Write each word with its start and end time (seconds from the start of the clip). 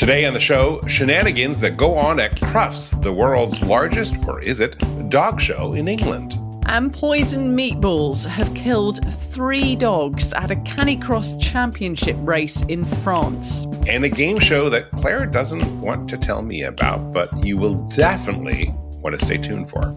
Today 0.00 0.24
on 0.24 0.32
the 0.32 0.40
show, 0.40 0.80
shenanigans 0.86 1.60
that 1.60 1.76
go 1.76 1.94
on 1.94 2.20
at 2.20 2.34
Crufts, 2.36 2.98
the 3.02 3.12
world's 3.12 3.62
largest, 3.62 4.14
or 4.26 4.40
is 4.40 4.60
it, 4.60 4.74
dog 5.10 5.38
show 5.42 5.74
in 5.74 5.88
England. 5.88 6.38
And 6.64 6.90
poison 6.90 7.54
meatballs 7.54 8.24
have 8.24 8.54
killed 8.54 9.04
three 9.12 9.76
dogs 9.76 10.32
at 10.32 10.50
a 10.50 10.56
Canicross 10.56 11.38
championship 11.38 12.16
race 12.20 12.62
in 12.62 12.82
France. 12.82 13.66
And 13.86 14.02
a 14.02 14.08
game 14.08 14.38
show 14.38 14.70
that 14.70 14.90
Clare 14.92 15.26
doesn't 15.26 15.82
want 15.82 16.08
to 16.08 16.16
tell 16.16 16.40
me 16.40 16.62
about, 16.62 17.12
but 17.12 17.28
you 17.44 17.58
will 17.58 17.74
definitely 17.88 18.74
want 19.02 19.20
to 19.20 19.26
stay 19.26 19.36
tuned 19.36 19.68
for. 19.68 19.94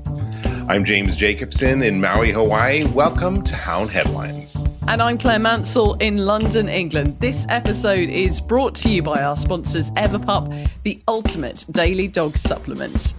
I'm 0.67 0.83
James 0.83 1.15
Jacobson 1.15 1.81
in 1.81 2.01
Maui, 2.01 2.33
Hawaii. 2.33 2.83
Welcome 2.87 3.41
to 3.43 3.55
Hound 3.55 3.89
Headlines. 3.89 4.65
And 4.85 5.01
I'm 5.01 5.17
Clare 5.17 5.39
Mansell 5.39 5.93
in 6.01 6.17
London, 6.17 6.67
England. 6.67 7.17
This 7.21 7.45
episode 7.47 8.09
is 8.09 8.41
brought 8.41 8.75
to 8.75 8.89
you 8.89 9.01
by 9.01 9.23
our 9.23 9.37
sponsors, 9.37 9.91
Everpup, 9.91 10.69
the 10.83 11.01
ultimate 11.07 11.65
daily 11.71 12.09
dog 12.09 12.37
supplement. 12.37 13.13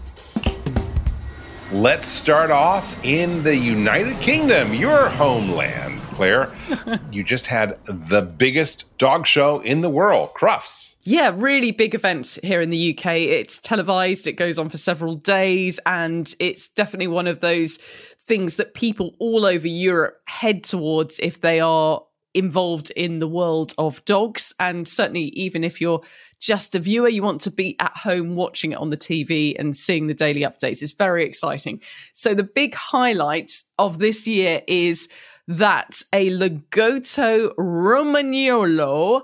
Let's 1.73 2.04
start 2.06 2.50
off 2.50 3.02
in 3.02 3.42
the 3.42 3.56
United 3.56 4.20
Kingdom, 4.20 4.74
your 4.74 5.09
homeland, 5.09 6.00
Clare. 6.02 6.54
you 7.10 7.24
just 7.24 7.46
had 7.46 7.78
the 7.87 8.20
biggest 8.20 8.84
dog 8.98 9.26
show 9.26 9.60
in 9.60 9.80
the 9.80 9.90
world, 9.90 10.34
Crufts. 10.34 10.95
Yeah, 11.06 11.32
really 11.34 11.70
big 11.70 11.95
event 11.95 12.38
here 12.42 12.60
in 12.60 12.70
the 12.70 12.96
UK. 12.96 13.06
It's 13.16 13.59
televised, 13.59 14.26
it 14.26 14.34
goes 14.34 14.59
on 14.59 14.70
for 14.70 14.78
several 14.78 15.15
days, 15.15 15.78
and 15.84 16.32
it's 16.38 16.68
definitely 16.70 17.09
one 17.09 17.26
of 17.26 17.40
those 17.40 17.78
things 18.27 18.56
that 18.56 18.74
people 18.74 19.14
all 19.19 19.45
over 19.45 19.69
Europe 19.69 20.20
head 20.27 20.65
towards 20.65 21.19
if 21.19 21.41
they 21.41 21.60
are 21.60 22.02
involved 22.32 22.90
in 22.96 23.21
the 23.21 23.29
world 23.29 23.74
of 23.79 24.04
dogs. 24.04 24.52
And 24.59 24.88
certainly, 24.88 25.26
even 25.35 25.62
if 25.62 25.80
you're 25.80 26.02
just 26.40 26.74
a 26.74 26.80
viewer, 26.80 27.09
you 27.09 27.23
want 27.23 27.40
to 27.43 27.51
be 27.51 27.76
at 27.79 27.96
home 27.96 28.35
watching 28.35 28.73
it 28.73 28.79
on 28.79 28.90
the 28.90 28.96
TV 28.96 29.54
and 29.59 29.76
seeing 29.76 30.09
the 30.09 30.15
daily 30.15 30.40
updates. 30.40 30.82
It's 30.82 30.93
very 30.93 31.24
exciting. 31.24 31.80
So, 32.13 32.35
the 32.35 32.43
big 32.43 32.74
highlight 32.74 33.52
of 33.79 33.98
this 33.98 34.26
year 34.26 34.63
is 34.66 35.09
that 35.46 36.02
a 36.13 36.30
Lagotto 36.30 37.54
Romagnolo 37.57 39.23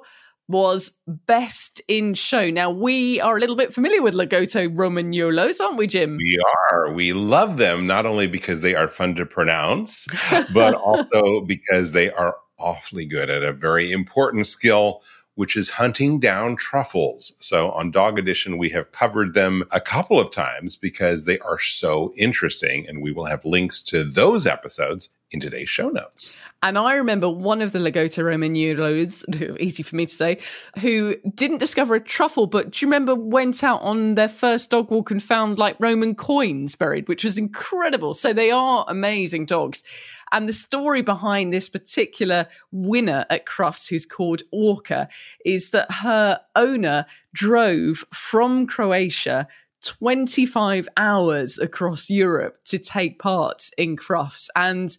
was 0.51 0.93
best 1.07 1.81
in 1.89 2.15
show. 2.15 2.51
Now, 2.51 2.71
we 2.71 3.21
are 3.21 3.37
a 3.37 3.41
little 3.41 3.57
bit 3.57 3.73
familiar 3.73 4.03
with 4.03 4.15
Lagotto 4.15 4.75
Romagnolos, 4.75 5.61
aren't 5.61 5.77
we, 5.77 5.87
Jim? 5.87 6.17
We 6.17 6.43
are. 6.71 6.93
We 6.93 7.13
love 7.13 7.57
them 7.57 7.87
not 7.87 8.05
only 8.05 8.27
because 8.27 8.61
they 8.61 8.75
are 8.75 8.89
fun 8.89 9.15
to 9.15 9.27
pronounce, 9.27 10.09
but 10.55 10.75
also 10.75 11.41
because 11.41 11.93
they 11.93 12.11
are 12.11 12.37
awfully 12.59 13.07
good 13.07 13.31
at 13.31 13.43
a 13.43 13.53
very 13.53 13.91
important 13.91 14.47
skill 14.47 15.03
which 15.37 15.57
is 15.57 15.71
hunting 15.71 16.21
down 16.21 16.55
truffles. 16.55 17.33
So 17.41 17.71
on 17.71 17.91
Dog 17.91 18.19
Edition, 18.19 18.59
we 18.59 18.69
have 18.71 18.93
covered 18.93 19.33
them 19.33 19.65
a 19.71 19.81
couple 19.81 20.21
of 20.21 20.31
times 20.31 20.77
because 20.77 21.25
they 21.25 21.39
are 21.39 21.59
so 21.59 22.13
interesting. 22.15 22.85
And 22.87 23.01
we 23.01 23.11
will 23.11 23.25
have 23.25 23.43
links 23.47 23.81
to 23.85 24.05
those 24.05 24.47
episodes 24.47 25.09
in 25.33 25.41
today's 25.41 25.69
show 25.69 25.89
notes. 25.89 26.35
And 26.63 26.77
I 26.77 26.95
remember 26.95 27.29
one 27.29 27.63
of 27.63 27.73
the 27.73 27.79
Lagotto 27.79 28.23
Romagnolos, 28.25 29.25
easy 29.61 29.83
for 29.83 29.97
me 29.97 30.07
to 30.07 30.15
say, 30.15 30.39
who 30.81 31.17
didn't 31.35 31.59
discover 31.59 31.95
a 31.95 32.01
truffle, 32.01 32.47
but 32.47 32.71
do 32.71 32.85
you 32.85 32.89
remember 32.89 33.15
went 33.15 33.63
out 33.63 33.81
on 33.83 34.17
their 34.17 34.29
first 34.29 34.71
dog 34.71 34.91
walk 34.91 35.11
and 35.11 35.23
found 35.23 35.59
like 35.59 35.77
Roman 35.79 36.15
coins 36.15 36.75
buried, 36.75 37.09
which 37.09 37.25
was 37.25 37.39
incredible. 37.39 38.15
So 38.15 38.33
they 38.33 38.51
are 38.51 38.85
amazing 38.89 39.47
dogs. 39.47 39.85
And 40.33 40.49
the 40.49 40.53
story 40.53 41.03
behind 41.03 41.53
this 41.53 41.69
particular 41.69 42.47
winner 42.71 43.27
at 43.31 43.47
Crufts, 43.47 43.89
who's 43.89 44.07
called 44.07 44.43
Orca, 44.53 45.09
is 45.45 45.71
that 45.71 45.91
her 45.91 46.41
owner 46.55 47.07
drove 47.33 48.05
from 48.13 48.67
Croatia 48.67 49.49
25 49.83 50.89
hours 50.97 51.59
across 51.59 52.11
Europe 52.11 52.59
to 52.67 52.79
take 52.79 53.19
part 53.19 53.71
in 53.79 53.97
Crufts 53.97 54.49
and 54.55 54.97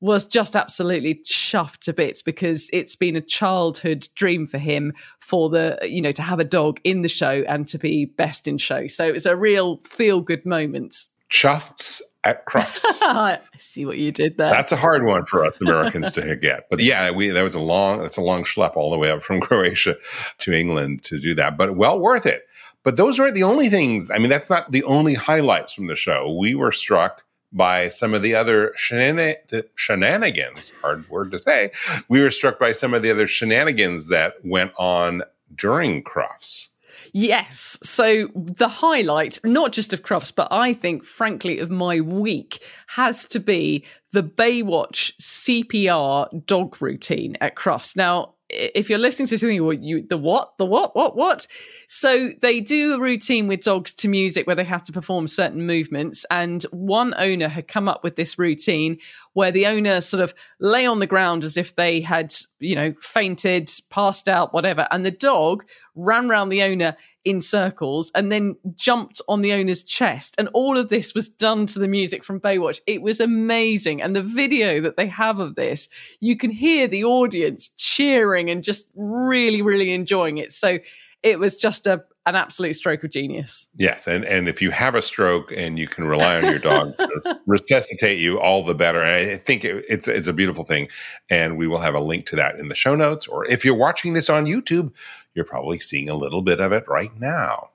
was 0.00 0.26
just 0.26 0.54
absolutely 0.54 1.14
chuffed 1.14 1.78
to 1.78 1.92
bits 1.92 2.20
because 2.20 2.68
it's 2.72 2.96
been 2.96 3.16
a 3.16 3.20
childhood 3.20 4.06
dream 4.14 4.46
for 4.46 4.58
him 4.58 4.92
for 5.18 5.48
the 5.48 5.78
you 5.82 6.02
know 6.02 6.12
to 6.12 6.22
have 6.22 6.40
a 6.40 6.44
dog 6.44 6.80
in 6.84 7.02
the 7.02 7.08
show 7.08 7.42
and 7.48 7.66
to 7.68 7.78
be 7.78 8.04
best 8.04 8.46
in 8.46 8.58
show 8.58 8.86
so 8.86 9.06
it 9.06 9.12
was 9.12 9.26
a 9.26 9.36
real 9.36 9.78
feel 9.78 10.20
good 10.20 10.44
moment 10.44 11.06
chuffs 11.30 12.00
at 12.24 12.46
Crufts. 12.46 12.84
I 13.02 13.38
see 13.58 13.84
what 13.84 13.98
you 13.98 14.10
did 14.10 14.38
there. 14.38 14.50
That's 14.50 14.72
a 14.72 14.76
hard 14.76 15.04
one 15.04 15.26
for 15.26 15.44
us 15.44 15.56
Americans 15.60 16.12
to 16.12 16.36
get. 16.40 16.68
But 16.70 16.80
yeah, 16.80 17.10
we 17.10 17.28
that 17.30 17.42
was 17.42 17.54
a 17.54 17.60
long 17.60 18.00
that's 18.00 18.16
a 18.16 18.22
long 18.22 18.44
schlep 18.44 18.76
all 18.76 18.90
the 18.90 18.98
way 18.98 19.10
up 19.10 19.22
from 19.22 19.40
Croatia 19.42 19.96
to 20.38 20.52
England 20.52 21.04
to 21.04 21.18
do 21.18 21.34
that. 21.34 21.56
But 21.56 21.76
well 21.76 21.98
worth 21.98 22.26
it. 22.26 22.44
But 22.82 22.96
those 22.96 23.18
aren't 23.18 23.34
the 23.34 23.42
only 23.42 23.70
things. 23.70 24.10
I 24.10 24.18
mean, 24.18 24.28
that's 24.28 24.50
not 24.50 24.70
the 24.70 24.84
only 24.84 25.14
highlights 25.14 25.72
from 25.72 25.86
the 25.86 25.96
show. 25.96 26.34
We 26.38 26.54
were 26.54 26.72
struck 26.72 27.24
by 27.54 27.88
some 27.88 28.12
of 28.12 28.22
the 28.22 28.34
other 28.34 28.74
shenanigans, 28.76 30.72
hard 30.82 31.08
word 31.08 31.30
to 31.30 31.38
say. 31.38 31.70
We 32.08 32.20
were 32.20 32.30
struck 32.30 32.58
by 32.58 32.72
some 32.72 32.92
of 32.92 33.02
the 33.02 33.10
other 33.10 33.26
shenanigans 33.26 34.08
that 34.08 34.34
went 34.44 34.72
on 34.76 35.22
during 35.54 36.02
Crufts. 36.02 36.68
Yes. 37.12 37.78
So 37.84 38.28
the 38.34 38.66
highlight, 38.66 39.38
not 39.44 39.72
just 39.72 39.92
of 39.92 40.02
Crufts, 40.02 40.34
but 40.34 40.48
I 40.50 40.72
think, 40.72 41.04
frankly, 41.04 41.60
of 41.60 41.70
my 41.70 42.00
week 42.00 42.60
has 42.88 43.24
to 43.26 43.38
be 43.38 43.84
the 44.12 44.24
Baywatch 44.24 45.14
CPR 45.20 46.44
dog 46.44 46.82
routine 46.82 47.36
at 47.40 47.54
Crufts. 47.54 47.94
Now, 47.94 48.34
if 48.54 48.88
you're 48.88 48.98
listening 48.98 49.26
to 49.28 49.38
something, 49.38 49.82
you 49.82 50.06
the 50.06 50.16
what, 50.16 50.56
the 50.58 50.66
what, 50.66 50.94
what, 50.94 51.16
what? 51.16 51.46
So 51.88 52.30
they 52.40 52.60
do 52.60 52.94
a 52.94 53.00
routine 53.00 53.46
with 53.46 53.62
dogs 53.62 53.94
to 53.94 54.08
music 54.08 54.46
where 54.46 54.56
they 54.56 54.64
have 54.64 54.82
to 54.84 54.92
perform 54.92 55.26
certain 55.26 55.66
movements. 55.66 56.24
And 56.30 56.62
one 56.70 57.14
owner 57.16 57.48
had 57.48 57.68
come 57.68 57.88
up 57.88 58.04
with 58.04 58.16
this 58.16 58.38
routine 58.38 58.98
where 59.34 59.50
the 59.50 59.66
owner 59.66 60.00
sort 60.00 60.22
of 60.22 60.34
lay 60.58 60.86
on 60.86 60.98
the 60.98 61.06
ground 61.06 61.44
as 61.44 61.56
if 61.56 61.76
they 61.76 62.00
had, 62.00 62.34
you 62.58 62.74
know, 62.74 62.94
fainted, 63.00 63.70
passed 63.90 64.28
out, 64.28 64.54
whatever, 64.54 64.88
and 64.90 65.04
the 65.04 65.10
dog 65.10 65.64
ran 65.94 66.30
around 66.30 66.48
the 66.48 66.62
owner 66.62 66.96
in 67.24 67.40
circles 67.40 68.10
and 68.14 68.30
then 68.30 68.56
jumped 68.76 69.20
on 69.28 69.40
the 69.40 69.52
owner's 69.52 69.82
chest. 69.82 70.34
And 70.38 70.48
all 70.52 70.76
of 70.76 70.88
this 70.88 71.14
was 71.14 71.28
done 71.28 71.66
to 71.66 71.78
the 71.78 71.88
music 71.88 72.22
from 72.22 72.40
Baywatch. 72.40 72.80
It 72.86 73.00
was 73.00 73.18
amazing. 73.18 74.02
And 74.02 74.14
the 74.14 74.22
video 74.22 74.80
that 74.82 74.96
they 74.96 75.06
have 75.06 75.38
of 75.38 75.54
this, 75.54 75.88
you 76.20 76.36
can 76.36 76.50
hear 76.50 76.86
the 76.86 77.04
audience 77.04 77.70
cheering 77.76 78.50
and 78.50 78.62
just 78.62 78.86
really, 78.94 79.62
really 79.62 79.92
enjoying 79.94 80.38
it. 80.38 80.52
So 80.52 80.78
it 81.24 81.38
was 81.38 81.56
just 81.56 81.86
a, 81.86 82.04
an 82.26 82.36
absolute 82.36 82.74
stroke 82.74 83.02
of 83.02 83.10
genius. 83.10 83.68
Yes, 83.76 84.06
and 84.06 84.24
and 84.24 84.46
if 84.46 84.60
you 84.60 84.70
have 84.70 84.94
a 84.94 85.02
stroke 85.02 85.50
and 85.50 85.78
you 85.78 85.88
can 85.88 86.04
rely 86.04 86.36
on 86.36 86.44
your 86.44 86.58
dog 86.58 86.96
to 86.98 87.40
resuscitate 87.46 88.18
you, 88.18 88.38
all 88.38 88.62
the 88.62 88.74
better. 88.74 89.02
And 89.02 89.32
I 89.32 89.36
think 89.38 89.64
it, 89.64 89.84
it's 89.88 90.06
it's 90.06 90.28
a 90.28 90.32
beautiful 90.32 90.64
thing, 90.64 90.88
and 91.30 91.56
we 91.56 91.66
will 91.66 91.80
have 91.80 91.94
a 91.94 92.00
link 92.00 92.26
to 92.26 92.36
that 92.36 92.56
in 92.56 92.68
the 92.68 92.74
show 92.74 92.94
notes. 92.94 93.26
Or 93.26 93.46
if 93.46 93.64
you're 93.64 93.74
watching 93.74 94.12
this 94.12 94.28
on 94.28 94.44
YouTube, 94.44 94.92
you're 95.34 95.46
probably 95.46 95.78
seeing 95.78 96.10
a 96.10 96.14
little 96.14 96.42
bit 96.42 96.60
of 96.60 96.72
it 96.72 96.84
right 96.86 97.10
now. 97.18 97.70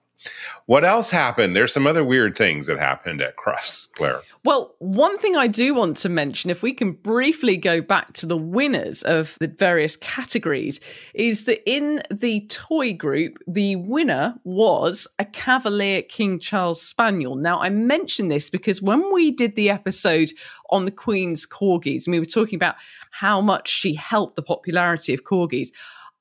What 0.65 0.85
else 0.85 1.09
happened? 1.09 1.55
There's 1.55 1.73
some 1.73 1.87
other 1.87 2.03
weird 2.03 2.37
things 2.37 2.67
that 2.67 2.77
happened 2.77 3.21
at 3.21 3.37
Crufts, 3.37 3.91
Clare. 3.93 4.21
Well, 4.45 4.75
one 4.79 5.17
thing 5.17 5.35
I 5.35 5.47
do 5.47 5.73
want 5.73 5.97
to 5.97 6.09
mention, 6.09 6.49
if 6.49 6.61
we 6.61 6.73
can 6.73 6.91
briefly 6.91 7.57
go 7.57 7.81
back 7.81 8.13
to 8.13 8.25
the 8.25 8.37
winners 8.37 9.01
of 9.03 9.35
the 9.39 9.47
various 9.47 9.95
categories, 9.95 10.79
is 11.13 11.45
that 11.45 11.67
in 11.69 12.01
the 12.11 12.45
toy 12.47 12.93
group, 12.93 13.39
the 13.47 13.77
winner 13.77 14.35
was 14.43 15.07
a 15.17 15.25
Cavalier 15.25 16.03
King 16.03 16.39
Charles 16.39 16.81
Spaniel. 16.81 17.35
Now, 17.35 17.59
I 17.59 17.69
mention 17.69 18.27
this 18.27 18.49
because 18.49 18.81
when 18.81 19.11
we 19.11 19.31
did 19.31 19.55
the 19.55 19.69
episode 19.69 20.31
on 20.69 20.85
the 20.85 20.91
Queen's 20.91 21.45
Corgis, 21.47 22.05
and 22.05 22.11
we 22.11 22.19
were 22.19 22.25
talking 22.25 22.57
about 22.57 22.75
how 23.11 23.41
much 23.41 23.67
she 23.69 23.95
helped 23.95 24.35
the 24.35 24.43
popularity 24.43 25.13
of 25.13 25.23
Corgis, 25.23 25.69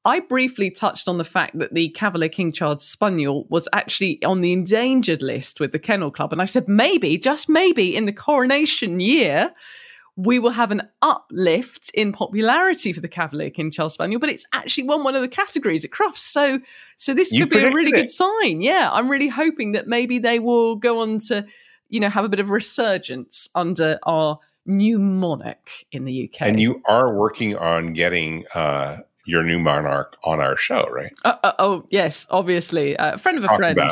I 0.04 0.20
briefly 0.20 0.70
touched 0.70 1.08
on 1.08 1.18
the 1.18 1.24
fact 1.24 1.58
that 1.58 1.74
the 1.74 1.90
Cavalier 1.90 2.28
King 2.28 2.52
Charles 2.52 2.84
Spaniel 2.84 3.46
was 3.50 3.68
actually 3.72 4.22
on 4.24 4.40
the 4.40 4.52
endangered 4.52 5.22
list 5.22 5.60
with 5.60 5.72
the 5.72 5.78
Kennel 5.78 6.10
Club. 6.10 6.32
And 6.32 6.40
I 6.40 6.44
said, 6.44 6.68
maybe, 6.68 7.18
just 7.18 7.48
maybe, 7.48 7.94
in 7.94 8.06
the 8.06 8.12
coronation 8.12 9.00
year, 9.00 9.52
we 10.18 10.40
will 10.40 10.50
have 10.50 10.72
an 10.72 10.82
uplift 11.00 11.90
in 11.94 12.12
popularity 12.12 12.92
for 12.92 13.00
the 13.00 13.08
Cavalier 13.08 13.50
King 13.50 13.70
Charles 13.70 13.94
Spaniel, 13.94 14.18
but 14.18 14.28
it's 14.28 14.44
actually 14.52 14.84
won 14.84 15.04
one 15.04 15.14
of 15.14 15.22
the 15.22 15.28
categories 15.28 15.84
at 15.84 15.92
Crufts. 15.92 16.18
So, 16.18 16.60
so 16.96 17.14
this 17.14 17.30
you 17.30 17.46
could 17.46 17.50
be 17.50 17.64
a 17.64 17.70
really 17.70 17.90
it. 17.90 17.94
good 17.94 18.10
sign. 18.10 18.60
Yeah, 18.60 18.88
I'm 18.92 19.08
really 19.08 19.28
hoping 19.28 19.72
that 19.72 19.86
maybe 19.86 20.18
they 20.18 20.40
will 20.40 20.74
go 20.74 21.02
on 21.02 21.20
to, 21.28 21.46
you 21.88 22.00
know, 22.00 22.08
have 22.08 22.24
a 22.24 22.28
bit 22.28 22.40
of 22.40 22.50
resurgence 22.50 23.48
under 23.54 23.98
our 24.04 24.40
new 24.66 24.98
monarch 24.98 25.70
in 25.92 26.04
the 26.04 26.28
UK. 26.28 26.42
And 26.42 26.60
you 26.60 26.82
are 26.86 27.14
working 27.14 27.56
on 27.56 27.92
getting 27.92 28.44
uh, 28.54 28.98
your 29.28 29.44
new 29.44 29.58
monarch 29.58 30.16
on 30.24 30.40
our 30.40 30.56
show, 30.56 30.88
right? 30.90 31.12
Uh, 31.22 31.36
uh, 31.44 31.52
oh 31.58 31.86
yes, 31.90 32.26
obviously, 32.30 32.94
a 32.94 32.98
uh, 32.98 33.16
friend 33.18 33.36
of 33.36 33.44
a 33.44 33.48
Talk 33.48 33.58
friend. 33.58 33.78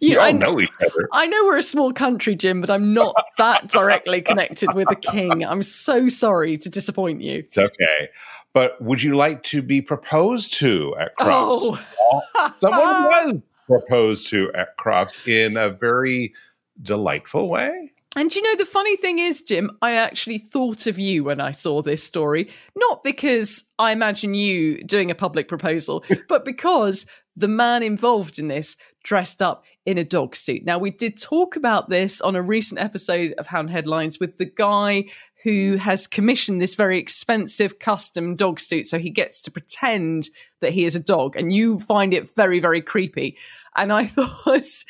you 0.00 0.20
all 0.20 0.24
I, 0.24 0.30
know 0.30 0.60
each 0.60 0.70
other. 0.80 1.08
I 1.12 1.26
know 1.26 1.44
we're 1.44 1.58
a 1.58 1.62
small 1.62 1.92
country, 1.92 2.36
Jim, 2.36 2.60
but 2.60 2.70
I'm 2.70 2.94
not 2.94 3.12
that 3.38 3.68
directly 3.68 4.22
connected 4.22 4.72
with 4.74 4.88
the 4.88 4.94
king. 4.94 5.44
I'm 5.44 5.64
so 5.64 6.08
sorry 6.08 6.58
to 6.58 6.70
disappoint 6.70 7.22
you. 7.22 7.40
It's 7.40 7.58
okay. 7.58 8.10
But 8.52 8.80
would 8.80 9.02
you 9.02 9.16
like 9.16 9.42
to 9.44 9.62
be 9.62 9.82
proposed 9.82 10.54
to 10.54 10.94
at 10.96 11.16
Crufts? 11.18 11.80
Oh. 11.98 12.50
Someone 12.52 12.80
was 13.04 13.40
proposed 13.66 14.28
to 14.28 14.52
at 14.54 14.76
Crufts 14.76 15.26
in 15.26 15.56
a 15.56 15.70
very 15.70 16.34
delightful 16.80 17.48
way. 17.48 17.92
And 18.16 18.34
you 18.34 18.42
know, 18.42 18.56
the 18.56 18.66
funny 18.66 18.96
thing 18.96 19.20
is, 19.20 19.42
Jim, 19.42 19.70
I 19.82 19.92
actually 19.92 20.38
thought 20.38 20.88
of 20.88 20.98
you 20.98 21.22
when 21.22 21.40
I 21.40 21.52
saw 21.52 21.80
this 21.80 22.02
story, 22.02 22.50
not 22.76 23.04
because 23.04 23.64
I 23.78 23.92
imagine 23.92 24.34
you 24.34 24.82
doing 24.82 25.12
a 25.12 25.14
public 25.14 25.46
proposal, 25.46 26.04
but 26.28 26.44
because 26.44 27.06
the 27.36 27.46
man 27.46 27.84
involved 27.84 28.40
in 28.40 28.48
this 28.48 28.76
dressed 29.04 29.40
up 29.40 29.64
in 29.86 29.96
a 29.96 30.04
dog 30.04 30.34
suit. 30.34 30.64
Now, 30.64 30.78
we 30.78 30.90
did 30.90 31.20
talk 31.20 31.54
about 31.54 31.88
this 31.88 32.20
on 32.20 32.34
a 32.34 32.42
recent 32.42 32.80
episode 32.80 33.32
of 33.38 33.46
Hound 33.46 33.70
Headlines 33.70 34.18
with 34.18 34.38
the 34.38 34.44
guy 34.44 35.04
who 35.42 35.76
has 35.76 36.06
commissioned 36.06 36.60
this 36.60 36.74
very 36.74 36.98
expensive 36.98 37.78
custom 37.78 38.36
dog 38.36 38.60
suit. 38.60 38.86
So 38.86 38.98
he 38.98 39.10
gets 39.10 39.40
to 39.42 39.50
pretend 39.50 40.28
that 40.60 40.72
he 40.72 40.84
is 40.84 40.94
a 40.94 41.00
dog, 41.00 41.36
and 41.36 41.52
you 41.52 41.80
find 41.80 42.12
it 42.12 42.28
very, 42.34 42.60
very 42.60 42.82
creepy. 42.82 43.36
And 43.76 43.92
I 43.92 44.04
thought 44.06 44.84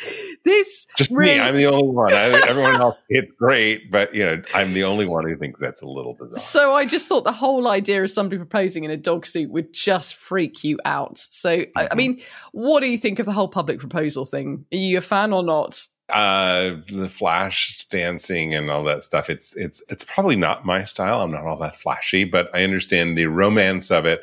this 0.44 0.87
just 0.97 1.11
really- 1.11 1.35
me. 1.35 1.41
I'm 1.41 1.55
the 1.55 1.67
only 1.67 1.88
one. 1.88 2.12
I, 2.12 2.43
everyone 2.49 2.81
else, 2.81 2.97
it's 3.08 3.31
great, 3.38 3.91
but 3.91 4.14
you 4.14 4.25
know, 4.25 4.43
I'm 4.55 4.73
the 4.73 4.85
only 4.85 5.06
one 5.06 5.25
who 5.29 5.37
thinks 5.37 5.61
that's 5.61 5.82
a 5.82 5.87
little 5.87 6.14
bizarre. 6.14 6.38
So 6.41 6.75
I 6.75 6.87
just 6.87 7.06
thought 7.08 7.25
the 7.25 7.32
whole 7.32 7.69
idea 7.69 8.03
of 8.03 8.11
somebody 8.11 8.38
proposing 8.38 8.85
in 8.85 8.91
a 8.91 8.96
dog 8.96 9.26
suit 9.26 9.50
would 9.50 9.73
just 9.73 10.14
freak 10.14 10.64
you 10.64 10.79
out. 10.85 11.19
So 11.19 11.50
I, 11.50 11.67
I 11.76 11.87
Mhm. 11.88 11.96
mean, 11.96 12.20
what 12.53 12.81
do 12.81 12.87
you 12.87 12.99
think 12.99 13.19
of 13.19 13.26
the 13.26 13.32
whole 13.32 13.49
public 13.49 13.79
proposal 13.79 14.25
thing? 14.25 14.64
Are 14.73 14.76
you 14.76 14.99
a 14.99 15.03
fan 15.03 15.32
or 15.32 15.43
not? 15.44 15.87
Uh 16.12 16.77
the 16.89 17.09
flash 17.09 17.85
dancing 17.91 18.55
and 18.55 18.71
all 18.71 18.85
that 18.85 19.03
stuff 19.03 19.31
it's 19.31 19.55
it's 19.57 19.83
it's 19.89 20.05
probably 20.05 20.37
not 20.37 20.65
my 20.67 20.85
style. 20.85 21.21
I'm 21.21 21.31
not 21.31 21.45
all 21.47 21.57
that 21.59 21.77
flashy 21.77 22.25
but 22.25 22.49
i 22.55 22.62
understand 22.65 23.17
the 23.19 23.27
romance 23.27 23.91
of 23.91 24.07
it. 24.07 24.23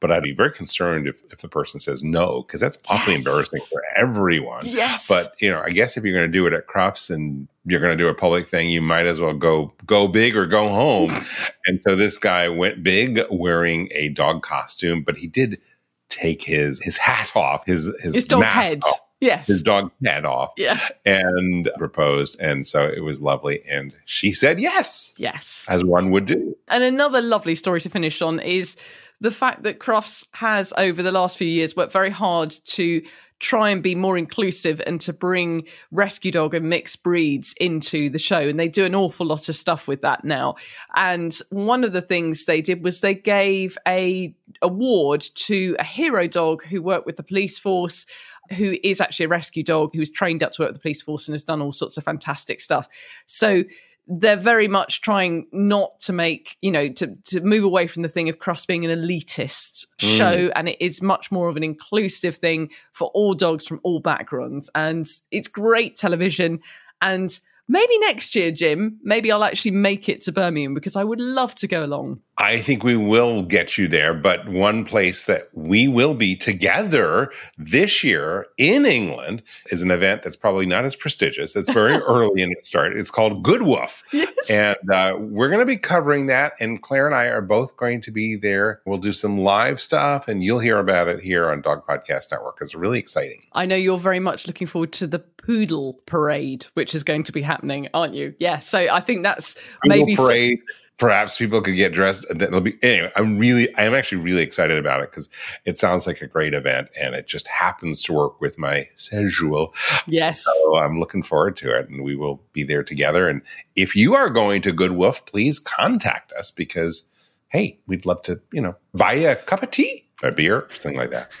But 0.00 0.10
i'd 0.12 0.22
be 0.22 0.32
very 0.32 0.52
concerned 0.52 1.06
if, 1.08 1.22
if 1.30 1.38
the 1.40 1.48
person 1.48 1.80
says 1.80 2.02
no 2.04 2.42
because 2.42 2.60
that's 2.60 2.78
awfully 2.90 3.14
Yes. 3.14 3.26
embarrassing 3.26 3.60
for 3.70 3.82
everyone. 3.96 4.62
Yes, 4.64 5.08
but 5.08 5.28
you 5.40 5.50
know 5.50 5.60
i 5.64 5.70
guess 5.70 5.96
if 5.96 6.04
you're 6.04 6.12
going 6.14 6.30
to 6.30 6.32
do 6.38 6.46
it 6.46 6.52
at 6.52 6.66
crufts 6.66 7.08
and 7.10 7.48
you're 7.64 7.80
going 7.80 7.96
to 7.96 8.02
do 8.02 8.08
a 8.08 8.14
public 8.14 8.48
thing 8.48 8.70
you 8.70 8.80
might 8.82 9.06
as 9.06 9.18
well 9.20 9.34
go 9.34 9.72
go 9.86 10.06
big 10.08 10.36
or 10.36 10.46
go 10.46 10.68
home. 10.68 11.10
And 11.68 11.80
so 11.82 11.96
this 11.96 12.16
guy 12.16 12.48
went 12.48 12.84
big 12.84 13.22
wearing 13.28 13.88
a 13.92 14.08
dog 14.10 14.42
costume 14.42 15.02
but 15.02 15.16
he 15.16 15.26
did 15.26 15.60
take 16.08 16.42
his 16.42 16.80
his 16.80 16.96
hat 16.96 17.32
off 17.34 17.66
his 17.66 17.86
his, 18.02 18.14
his 18.14 18.30
mask 18.30 18.68
head. 18.68 18.82
off, 18.84 19.00
Yes. 19.26 19.48
his 19.48 19.62
dog 19.62 19.90
head 20.04 20.24
off 20.24 20.52
yeah. 20.56 20.78
and 21.04 21.68
proposed. 21.76 22.38
And 22.40 22.66
so 22.66 22.86
it 22.86 23.00
was 23.00 23.20
lovely. 23.20 23.62
And 23.70 23.94
she 24.04 24.32
said 24.32 24.60
yes, 24.60 25.14
Yes. 25.18 25.66
as 25.68 25.84
one 25.84 26.10
would 26.12 26.26
do. 26.26 26.56
And 26.68 26.82
another 26.82 27.20
lovely 27.20 27.54
story 27.54 27.80
to 27.82 27.90
finish 27.90 28.22
on 28.22 28.40
is 28.40 28.76
the 29.20 29.30
fact 29.30 29.62
that 29.62 29.78
Crufts 29.78 30.26
has, 30.32 30.72
over 30.78 31.02
the 31.02 31.12
last 31.12 31.38
few 31.38 31.48
years, 31.48 31.74
worked 31.76 31.92
very 31.92 32.10
hard 32.10 32.50
to 32.50 33.02
try 33.38 33.68
and 33.68 33.82
be 33.82 33.94
more 33.94 34.16
inclusive 34.16 34.80
and 34.86 34.98
to 34.98 35.12
bring 35.12 35.66
rescue 35.90 36.32
dog 36.32 36.54
and 36.54 36.68
mixed 36.70 37.02
breeds 37.02 37.54
into 37.60 38.08
the 38.08 38.18
show. 38.18 38.40
And 38.40 38.58
they 38.58 38.68
do 38.68 38.84
an 38.86 38.94
awful 38.94 39.26
lot 39.26 39.48
of 39.50 39.56
stuff 39.56 39.86
with 39.86 40.00
that 40.02 40.24
now. 40.24 40.56
And 40.94 41.36
one 41.50 41.84
of 41.84 41.92
the 41.92 42.00
things 42.00 42.46
they 42.46 42.62
did 42.62 42.82
was 42.82 43.00
they 43.00 43.14
gave 43.14 43.76
a 43.86 44.34
award 44.62 45.20
to 45.34 45.76
a 45.78 45.84
hero 45.84 46.26
dog 46.26 46.64
who 46.64 46.80
worked 46.80 47.04
with 47.04 47.16
the 47.16 47.22
police 47.22 47.58
force 47.58 48.06
who 48.52 48.76
is 48.82 49.00
actually 49.00 49.26
a 49.26 49.28
rescue 49.28 49.62
dog 49.62 49.94
who's 49.94 50.10
trained 50.10 50.42
up 50.42 50.52
to 50.52 50.62
work 50.62 50.68
with 50.68 50.76
the 50.76 50.80
police 50.82 51.02
force 51.02 51.28
and 51.28 51.34
has 51.34 51.44
done 51.44 51.62
all 51.62 51.72
sorts 51.72 51.96
of 51.96 52.04
fantastic 52.04 52.60
stuff. 52.60 52.88
So 53.26 53.64
they're 54.08 54.36
very 54.36 54.68
much 54.68 55.00
trying 55.00 55.48
not 55.50 55.98
to 55.98 56.12
make, 56.12 56.56
you 56.62 56.70
know, 56.70 56.88
to, 56.90 57.16
to 57.24 57.40
move 57.40 57.64
away 57.64 57.88
from 57.88 58.02
the 58.02 58.08
thing 58.08 58.28
of 58.28 58.38
Crufts 58.38 58.66
being 58.66 58.84
an 58.84 58.96
elitist 58.96 59.86
Mm. 60.00 60.16
show. 60.16 60.50
And 60.54 60.68
it 60.68 60.76
is 60.80 61.02
much 61.02 61.32
more 61.32 61.48
of 61.48 61.56
an 61.56 61.64
inclusive 61.64 62.36
thing 62.36 62.70
for 62.92 63.08
all 63.14 63.34
dogs 63.34 63.66
from 63.66 63.80
all 63.82 63.98
backgrounds. 63.98 64.70
And 64.74 65.06
it's 65.32 65.48
great 65.48 65.96
television. 65.96 66.60
And 67.00 67.36
maybe 67.66 67.98
next 67.98 68.34
year, 68.36 68.52
Jim, 68.52 68.98
maybe 69.02 69.32
I'll 69.32 69.42
actually 69.42 69.72
make 69.72 70.08
it 70.08 70.22
to 70.22 70.32
Birmingham 70.32 70.74
because 70.74 70.94
I 70.94 71.02
would 71.02 71.20
love 71.20 71.54
to 71.56 71.66
go 71.66 71.84
along. 71.84 72.20
I 72.38 72.60
think 72.60 72.84
we 72.84 72.96
will 72.96 73.42
get 73.42 73.78
you 73.78 73.88
there. 73.88 74.12
But 74.12 74.48
one 74.48 74.84
place 74.84 75.22
that 75.24 75.48
we 75.54 75.88
will 75.88 76.14
be 76.14 76.36
together 76.36 77.32
this 77.56 78.04
year 78.04 78.46
in 78.58 78.84
England 78.84 79.42
is 79.70 79.82
an 79.82 79.90
event 79.90 80.22
that's 80.22 80.36
probably 80.36 80.66
not 80.66 80.84
as 80.84 80.94
prestigious. 80.94 81.56
It's 81.56 81.70
very 81.70 81.94
early 82.08 82.42
in 82.42 82.52
its 82.52 82.68
start. 82.68 82.96
It's 82.96 83.10
called 83.10 83.42
Goodwoof. 83.42 84.02
Yes. 84.12 84.50
And 84.50 84.76
uh, 84.92 85.16
we're 85.18 85.48
going 85.48 85.60
to 85.60 85.66
be 85.66 85.78
covering 85.78 86.26
that. 86.26 86.52
And 86.60 86.82
Claire 86.82 87.06
and 87.06 87.14
I 87.14 87.26
are 87.26 87.40
both 87.40 87.76
going 87.76 88.02
to 88.02 88.10
be 88.10 88.36
there. 88.36 88.82
We'll 88.84 88.98
do 88.98 89.12
some 89.12 89.38
live 89.38 89.80
stuff, 89.80 90.28
and 90.28 90.42
you'll 90.42 90.58
hear 90.58 90.78
about 90.78 91.08
it 91.08 91.20
here 91.20 91.50
on 91.50 91.62
Dog 91.62 91.86
Podcast 91.86 92.30
Network. 92.30 92.58
It's 92.60 92.74
really 92.74 92.98
exciting. 92.98 93.42
I 93.52 93.64
know 93.64 93.76
you're 93.76 93.98
very 93.98 94.20
much 94.20 94.46
looking 94.46 94.66
forward 94.66 94.92
to 94.94 95.06
the 95.06 95.18
poodle 95.18 96.00
parade, 96.06 96.66
which 96.74 96.94
is 96.94 97.02
going 97.02 97.22
to 97.24 97.32
be 97.32 97.40
happening, 97.40 97.88
aren't 97.94 98.14
you? 98.14 98.34
Yeah. 98.38 98.58
So 98.58 98.78
I 98.78 99.00
think 99.00 99.22
that's 99.22 99.56
maybe 99.84 100.14
Poodle 100.16 100.26
parade. 100.26 100.58
Perhaps 100.98 101.36
people 101.36 101.60
could 101.60 101.76
get 101.76 101.92
dressed. 101.92 102.24
That'll 102.30 102.60
be 102.60 102.76
anyway. 102.82 103.12
I'm 103.16 103.38
really, 103.38 103.68
I'm 103.76 103.94
actually 103.94 104.22
really 104.22 104.42
excited 104.42 104.78
about 104.78 105.02
it 105.02 105.10
because 105.10 105.28
it 105.64 105.76
sounds 105.76 106.06
like 106.06 106.22
a 106.22 106.26
great 106.26 106.54
event, 106.54 106.88
and 106.98 107.14
it 107.14 107.26
just 107.26 107.46
happens 107.46 108.02
to 108.04 108.12
work 108.12 108.40
with 108.40 108.58
my 108.58 108.88
schedule. 108.94 109.74
yes. 110.06 110.42
So 110.44 110.76
I'm 110.76 110.98
looking 110.98 111.22
forward 111.22 111.56
to 111.58 111.78
it, 111.78 111.88
and 111.88 112.02
we 112.02 112.16
will 112.16 112.42
be 112.52 112.62
there 112.62 112.82
together. 112.82 113.28
And 113.28 113.42
if 113.74 113.94
you 113.94 114.14
are 114.14 114.30
going 114.30 114.62
to 114.62 114.72
Goodwoof, 114.72 115.26
please 115.26 115.58
contact 115.58 116.32
us 116.32 116.50
because 116.50 117.08
hey, 117.48 117.78
we'd 117.86 118.04
love 118.04 118.20
to, 118.22 118.40
you 118.52 118.60
know, 118.60 118.74
buy 118.92 119.14
you 119.14 119.30
a 119.30 119.36
cup 119.36 119.62
of 119.62 119.70
tea, 119.70 120.04
a 120.22 120.32
beer, 120.32 120.68
something 120.74 120.98
like 120.98 121.10
that. 121.10 121.30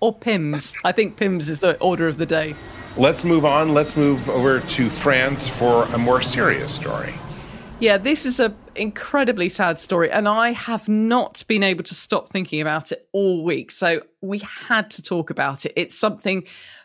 Or 0.00 0.12
Pimm's. 0.12 0.74
I 0.84 0.92
think 0.92 1.16
Pimm's 1.16 1.48
is 1.48 1.60
the 1.60 1.78
order 1.78 2.06
of 2.06 2.18
the 2.18 2.26
day. 2.26 2.54
Let's 2.98 3.24
move 3.24 3.46
on. 3.46 3.72
Let's 3.72 3.96
move 3.96 4.28
over 4.28 4.60
to 4.60 4.90
France 4.90 5.48
for 5.48 5.84
a 5.94 5.98
more 5.98 6.20
serious 6.20 6.74
story. 6.74 7.14
Yeah, 7.78 7.98
this 7.98 8.24
is 8.24 8.40
a 8.40 8.54
incredibly 8.74 9.50
sad 9.50 9.78
story, 9.78 10.10
and 10.10 10.26
I 10.26 10.52
have 10.52 10.88
not 10.88 11.44
been 11.46 11.62
able 11.62 11.84
to 11.84 11.94
stop 11.94 12.30
thinking 12.30 12.62
about 12.62 12.90
it 12.90 13.06
all 13.12 13.44
week. 13.44 13.70
So 13.70 14.00
we 14.22 14.38
had 14.38 14.90
to 14.92 15.02
talk 15.02 15.28
about 15.28 15.66
it. 15.66 15.74
It's 15.76 15.96
something 15.96 16.44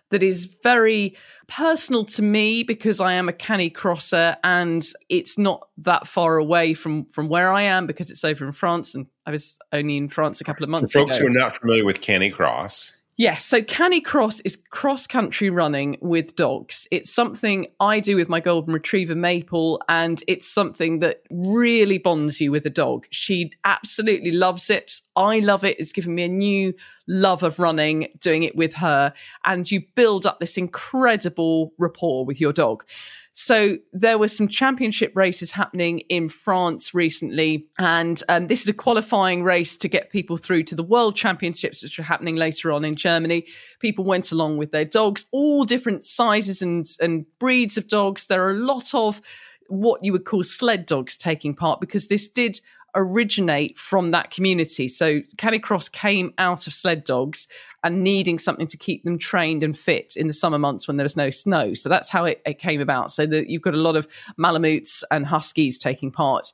that 0.10 0.22
is 0.22 0.46
very 0.62 1.16
personal 1.48 2.04
to 2.04 2.22
me 2.22 2.64
because 2.64 3.00
I 3.00 3.14
am 3.14 3.30
a 3.30 3.34
canicrosser 3.34 4.36
and 4.44 4.86
it's 5.08 5.38
not 5.38 5.70
that 5.78 6.06
far 6.08 6.38
away 6.38 6.74
from 6.74 7.06
from 7.06 7.30
where 7.30 7.52
I 7.54 7.62
am 7.62 7.88
because 7.88 8.12
it's 8.12 8.26
over 8.26 8.46
in 8.46 8.52
France 8.52 8.94
and 8.94 9.08
I 9.26 9.32
was 9.32 9.58
only 9.72 9.96
in 9.96 10.10
France 10.10 10.42
a 10.42 10.44
couple 10.44 10.64
of 10.64 10.70
months. 10.70 10.92
For 10.92 11.00
folks 11.00 11.18
ago. 11.18 11.28
who 11.28 11.32
are 11.32 11.40
not 11.40 11.58
familiar 11.58 11.86
with 11.86 12.02
Canicross, 12.02 12.94
Yes, 13.22 13.46
so 13.46 13.62
Canicross 13.62 14.42
is 14.46 14.58
cross 14.72 15.06
country 15.06 15.52
running 15.52 15.96
with 16.02 16.36
dogs. 16.36 16.88
It's 16.90 17.14
something 17.14 17.68
I 17.80 18.00
do 18.00 18.16
with 18.16 18.30
my 18.30 18.40
golden 18.40 18.74
retriever 18.74 19.14
Maple, 19.14 19.80
and 19.88 20.24
it's 20.28 20.48
something 20.48 21.02
that 21.02 21.22
really 21.30 22.00
bonds 22.00 22.42
you 22.42 22.52
with 22.52 22.66
a 22.66 22.72
dog. 22.72 23.06
She 23.12 23.52
absolutely 23.64 24.32
loves 24.32 24.72
it. 24.72 25.02
I 25.16 25.38
love 25.38 25.64
it. 25.64 25.80
It's 25.80 25.92
given 25.92 26.16
me 26.16 26.24
a 26.24 26.30
new 26.30 26.74
love 27.08 27.44
of 27.44 27.60
running, 27.60 28.08
doing 28.20 28.42
it 28.42 28.56
with 28.56 28.74
her, 28.74 29.14
and 29.46 29.70
you 29.70 29.84
build 29.94 30.26
up 30.26 30.40
this 30.40 30.58
incredible 30.58 31.74
rapport 31.78 32.26
with 32.26 32.42
your 32.42 32.54
dog. 32.54 32.86
So 33.34 33.78
there 33.94 34.18
were 34.18 34.28
some 34.28 34.50
championship 34.50 35.14
races 35.16 35.52
happening 35.52 36.00
in 36.10 36.28
France 36.28 36.94
recently, 36.94 37.68
and 37.80 38.22
um, 38.28 38.48
this 38.48 38.62
is 38.62 38.68
a 38.68 38.74
qualifying 38.74 39.44
race 39.44 39.78
to 39.78 39.88
get 39.88 40.10
people 40.10 40.36
through 40.36 40.64
to 40.64 40.76
the 40.76 40.84
World 40.84 41.16
Championships, 41.16 41.82
which 41.82 41.98
are 41.98 42.04
happening 42.04 42.36
later 42.36 42.74
on 42.74 42.84
in 42.84 42.96
Germany. 42.96 43.46
People 43.80 44.04
went 44.04 44.34
along 44.34 44.58
with 44.58 44.72
their 44.72 44.84
dogs, 44.84 45.26
all 45.32 45.64
different 45.64 46.04
sizes 46.04 46.62
and 46.62 46.86
and 47.00 47.26
breeds 47.40 47.78
of 47.78 47.88
dogs. 47.88 48.26
There 48.26 48.44
are 48.46 48.52
a 48.52 48.66
lot 48.66 48.94
of 48.94 49.22
what 49.68 50.04
you 50.04 50.12
would 50.12 50.26
call 50.26 50.44
sled 50.44 50.86
dogs 50.86 51.16
taking 51.16 51.56
part 51.56 51.80
because 51.80 52.08
this 52.08 52.28
did 52.28 52.60
originate 52.96 53.78
from 53.78 54.12
that 54.12 54.32
community. 54.32 54.88
So 54.88 55.20
Canicross 55.38 55.92
came 55.92 56.34
out 56.38 56.68
of 56.68 56.74
sled 56.74 57.04
dogs 57.04 57.48
and 57.84 58.04
needing 58.04 58.38
something 58.38 58.68
to 58.68 58.78
keep 58.78 59.04
them 59.04 59.18
trained 59.18 59.64
and 59.64 59.78
fit 59.78 60.14
in 60.16 60.28
the 60.28 60.34
summer 60.34 60.60
months 60.60 60.88
when 60.88 60.98
there 60.98 61.06
was 61.06 61.18
no 61.18 61.30
snow. 61.30 61.74
So 61.74 61.90
that's 61.90 62.10
how 62.10 62.26
it, 62.26 62.42
it 62.46 62.60
came 62.60 62.82
about. 62.82 63.12
So 63.12 63.26
that 63.26 63.50
you've 63.50 63.62
got 63.62 63.74
a 63.74 63.78
lot 63.78 63.96
of 63.96 64.08
Malamutes 64.38 65.04
and 65.10 65.26
Huskies 65.26 65.80
taking 65.80 66.12
part. 66.12 66.52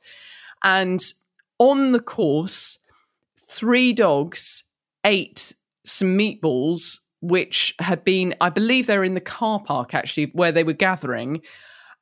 And 0.62 1.00
on 1.58 1.92
the 1.92 2.00
course, 2.00 2.78
three 3.38 3.92
dogs 3.92 4.64
ate 5.04 5.54
some 5.84 6.16
meatballs, 6.16 6.98
which 7.20 7.74
had 7.78 8.04
been, 8.04 8.34
I 8.40 8.50
believe 8.50 8.86
they 8.86 8.96
were 8.96 9.04
in 9.04 9.14
the 9.14 9.20
car 9.20 9.60
park 9.60 9.94
actually, 9.94 10.30
where 10.34 10.52
they 10.52 10.64
were 10.64 10.72
gathering. 10.72 11.42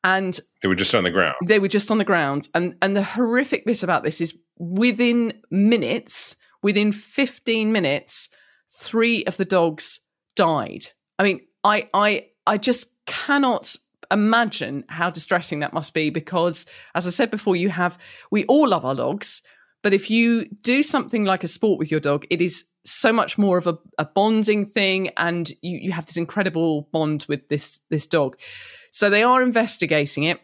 And 0.07 0.39
they 0.63 0.69
were 0.69 0.77
just 0.77 0.95
on 0.95 1.03
the 1.03 1.11
ground. 1.11 1.35
they 1.45 1.59
were 1.59 1.67
just 1.67 1.91
on 1.91 1.99
the 1.99 2.05
ground. 2.05 2.49
And 2.55 2.77
and 2.81 2.97
the 2.97 3.03
horrific 3.03 3.67
bit 3.67 3.83
about 3.83 4.05
this 4.05 4.21
is 4.21 4.39
within 4.57 5.33
minutes, 5.51 6.37
within 6.63 6.93
15 6.93 7.73
minutes, 7.73 8.29
three 8.71 9.25
of 9.25 9.37
the 9.37 9.45
dogs 9.45 10.01
died. 10.37 10.87
I 11.19 11.25
mean, 11.25 11.41
I 11.65 11.89
I 11.93 12.29
I 12.47 12.57
just 12.57 12.93
cannot 13.07 13.75
imagine 14.13 14.85
how 14.89 15.11
distressing 15.11 15.59
that 15.61 15.73
must 15.73 15.93
be 15.93 16.11
because 16.11 16.67
as 16.95 17.07
I 17.09 17.11
said 17.11 17.33
before, 17.33 17.57
you 17.57 17.71
have 17.71 17.99
we 18.31 18.45
all 18.45 18.69
love 18.69 18.85
our 18.85 18.95
dogs, 18.95 19.43
But 19.83 19.93
if 19.93 20.11
you 20.11 20.47
do 20.63 20.83
something 20.83 21.25
like 21.25 21.45
a 21.45 21.49
sport 21.49 21.79
with 21.79 21.91
your 21.91 22.01
dog, 22.01 22.27
it 22.31 22.41
is 22.41 22.65
so 22.87 23.13
much 23.13 23.37
more 23.37 23.59
of 23.59 23.67
a, 23.67 23.77
a 23.99 24.05
bonding 24.05 24.65
thing, 24.65 25.11
and 25.17 25.49
you, 25.61 25.79
you 25.79 25.93
have 25.93 26.07
this 26.07 26.17
incredible 26.17 26.89
bond 26.93 27.27
with 27.29 27.49
this 27.49 27.81
this 27.91 28.07
dog. 28.07 28.39
So 28.91 29.11
they 29.11 29.23
are 29.23 29.43
investigating 29.43 30.25
it. 30.25 30.41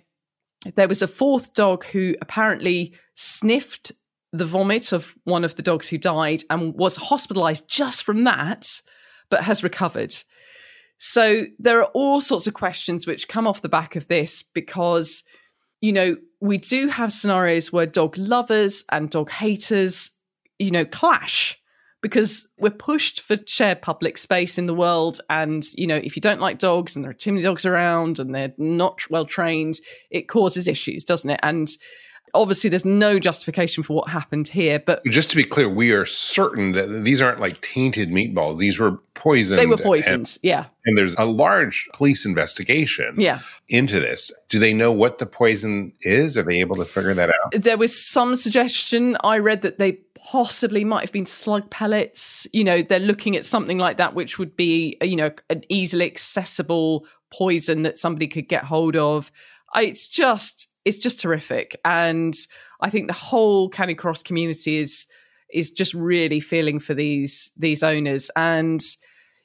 There 0.75 0.89
was 0.89 1.03
a 1.03 1.09
fourth 1.09 1.55
dog 1.55 1.85
who 1.87 2.15
apparently 2.21 2.95
sniffed 3.15 3.93
the 4.33 4.47
vomit 4.47 4.93
of 4.93 5.15
one 5.25 5.45
of 5.45 5.57
the 5.57 5.63
dogs 5.63 5.89
who 5.89 5.99
died 5.99 6.43
and 6.51 6.75
was 6.75 6.97
hospitalized 6.97 7.69
just 7.69 8.03
from 8.03 8.25
that, 8.25 8.81
but 9.31 9.45
has 9.45 9.63
recovered. 9.63 10.15
So 10.99 11.47
there 11.59 11.81
are 11.81 11.91
all 11.95 12.21
sorts 12.21 12.47
of 12.47 12.55
questions 12.55 13.07
which 13.07 13.29
come 13.29 13.47
off 13.47 13.63
the 13.63 13.69
back 13.69 13.97
of 13.97 14.09
this 14.09 14.43
because, 14.43 15.25
you 15.81 15.93
know, 15.93 16.17
we 16.41 16.59
do 16.59 16.89
have 16.89 17.13
scenarios 17.13 17.73
where 17.73 17.87
dog 17.87 18.17
lovers 18.17 18.85
and 18.91 19.11
dog 19.11 19.31
haters, 19.31 20.13
you 20.59 20.71
know, 20.71 20.85
clash 20.85 21.59
because 22.03 22.47
we're 22.59 22.71
pushed 22.71 23.21
for 23.21 23.37
shared 23.47 23.81
public 23.81 24.19
space 24.19 24.59
in 24.59 24.67
the 24.67 24.75
world. 24.75 25.21
And, 25.31 25.65
you 25.75 25.87
know, 25.87 25.97
if 25.97 26.17
you 26.17 26.21
don't 26.21 26.41
like 26.41 26.59
dogs 26.59 26.95
and 26.95 27.05
there 27.05 27.11
are 27.11 27.15
too 27.15 27.33
many 27.33 27.43
dogs 27.43 27.65
around 27.65 28.19
and 28.19 28.35
they're 28.35 28.53
not 28.59 29.01
well 29.09 29.25
trained, 29.25 29.77
it 30.11 30.29
causes 30.29 30.69
issues, 30.69 31.05
doesn't 31.05 31.31
it? 31.31 31.41
And 31.43 31.71
obviously 32.35 32.71
there's 32.71 32.85
no 32.85 33.19
justification 33.19 33.83
for 33.83 33.95
what 33.95 34.09
happened 34.09 34.49
here 34.49 34.79
but 34.79 35.03
just 35.05 35.31
to 35.31 35.37
be 35.37 35.45
clear 35.45 35.69
we 35.69 35.93
are 35.93 36.07
certain 36.07 36.73
that 36.73 36.87
these 37.05 37.21
aren't 37.21 37.41
like 37.41 37.61
tainted 37.61 38.11
meatballs 38.11 38.59
these 38.59 38.79
were 38.79 38.93
poisoned 39.15 39.59
they 39.59 39.67
were 39.67 39.77
poisoned 39.77 40.15
and, 40.15 40.39
yeah 40.43 40.67
and 40.87 40.97
there's 40.97 41.15
a 41.17 41.25
large 41.25 41.89
police 41.93 42.25
investigation 42.25 43.15
yeah. 43.19 43.41
into 43.69 44.01
this 44.01 44.33
do 44.49 44.59
they 44.59 44.73
know 44.73 44.91
what 44.91 45.19
the 45.19 45.27
poison 45.27 45.93
is 46.01 46.37
are 46.37 46.43
they 46.43 46.61
able 46.61 46.75
to 46.75 46.85
figure 46.85 47.15
that 47.15 47.29
out 47.29 47.53
there 47.53 47.77
was 47.77 47.95
some 47.95 48.35
suggestion 48.35 49.17
i 49.23 49.39
read 49.39 49.63
that 49.63 49.79
they 49.79 49.99
possibly 50.25 50.85
might 50.85 51.01
have 51.01 51.13
been 51.13 51.27
slug 51.27 51.69
pellets 51.71 52.47
you 52.53 52.63
know 52.63 52.81
they're 52.81 53.01
looking 53.01 53.35
at 53.35 53.45
something 53.45 53.79
like 53.79 53.97
that 53.97 54.15
which 54.15 54.39
would 54.39 54.57
be 54.57 54.97
you 55.03 55.17
know 55.17 55.31
an 55.51 55.63
easily 55.69 56.07
accessible 56.07 57.05
poison 57.33 57.83
that 57.83 57.99
somebody 57.99 58.29
could 58.29 58.49
get 58.49 58.63
hold 58.63 58.95
of 58.95 59.33
it's 59.75 60.07
just 60.07 60.69
it's 60.85 60.99
just 60.99 61.21
terrific. 61.21 61.81
And 61.85 62.37
I 62.81 62.91
think 62.91 63.07
the 63.07 63.13
whole 63.13 63.71
Canicross 63.71 64.25
community 64.25 64.79
is 64.79 65.07
is 65.53 65.71
just 65.71 65.95
really 65.95 66.41
feeling 66.41 66.79
for 66.79 66.95
these 66.95 67.51
these 67.57 67.83
owners. 67.83 68.31
And 68.37 68.83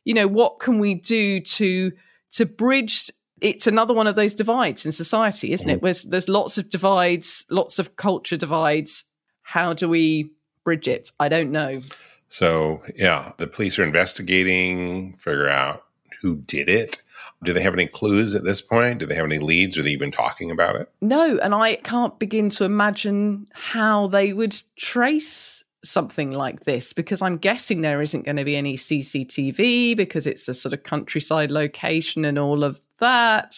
you 0.04 0.14
know, 0.14 0.28
what 0.28 0.60
can 0.60 0.80
we 0.80 0.96
do 0.96 1.40
to 1.42 1.92
to 2.32 2.46
bridge 2.46 3.12
it's 3.40 3.68
another 3.68 3.94
one 3.94 4.08
of 4.08 4.16
those 4.16 4.34
divides 4.34 4.84
in 4.84 4.92
society, 4.92 5.52
isn't 5.52 5.70
it? 5.70 5.78
Mm. 5.78 5.82
Where 5.84 5.94
there's 6.06 6.28
lots 6.28 6.58
of 6.58 6.70
divides, 6.70 7.46
lots 7.52 7.78
of 7.78 7.96
culture 7.96 8.38
divides. 8.38 9.06
How 9.44 9.74
do 9.74 9.88
we 9.88 10.32
bridge 10.68 10.90
it? 10.90 11.14
I 11.18 11.30
don't 11.30 11.50
know. 11.50 11.80
So, 12.28 12.82
yeah, 12.94 13.32
the 13.38 13.48
police 13.48 13.80
are 13.80 13.86
investigating, 13.86 15.14
figure 15.14 15.48
out 15.48 15.86
who 16.22 16.36
did 16.36 16.68
it. 16.68 17.02
Do 17.42 17.54
they 17.54 17.62
have 17.62 17.74
any 17.74 17.88
clues 17.88 18.36
at 18.36 18.44
this 18.44 18.60
point? 18.60 19.00
Do 19.00 19.06
they 19.06 19.16
have 19.16 19.24
any 19.24 19.40
leads? 19.40 19.78
Are 19.78 19.84
they 19.84 19.92
even 19.92 20.12
talking 20.12 20.52
about 20.52 20.76
it? 20.76 20.92
No, 21.00 21.38
and 21.38 21.56
I 21.56 21.76
can't 21.76 22.20
begin 22.20 22.50
to 22.50 22.66
imagine 22.66 23.48
how 23.54 24.08
they 24.08 24.34
would 24.34 24.62
trace 24.76 25.64
something 25.86 26.32
like 26.32 26.66
this 26.66 26.92
because 26.92 27.22
I'm 27.22 27.38
guessing 27.38 27.80
there 27.80 28.02
isn't 28.02 28.26
going 28.26 28.36
to 28.36 28.44
be 28.44 28.58
any 28.58 28.76
CCTV 28.76 29.96
because 29.96 30.28
it's 30.28 30.50
a 30.50 30.54
sort 30.54 30.74
of 30.74 30.84
countryside 30.84 31.50
location 31.50 32.26
and 32.26 32.38
all 32.38 32.66
of 32.66 32.78
that. 33.00 33.56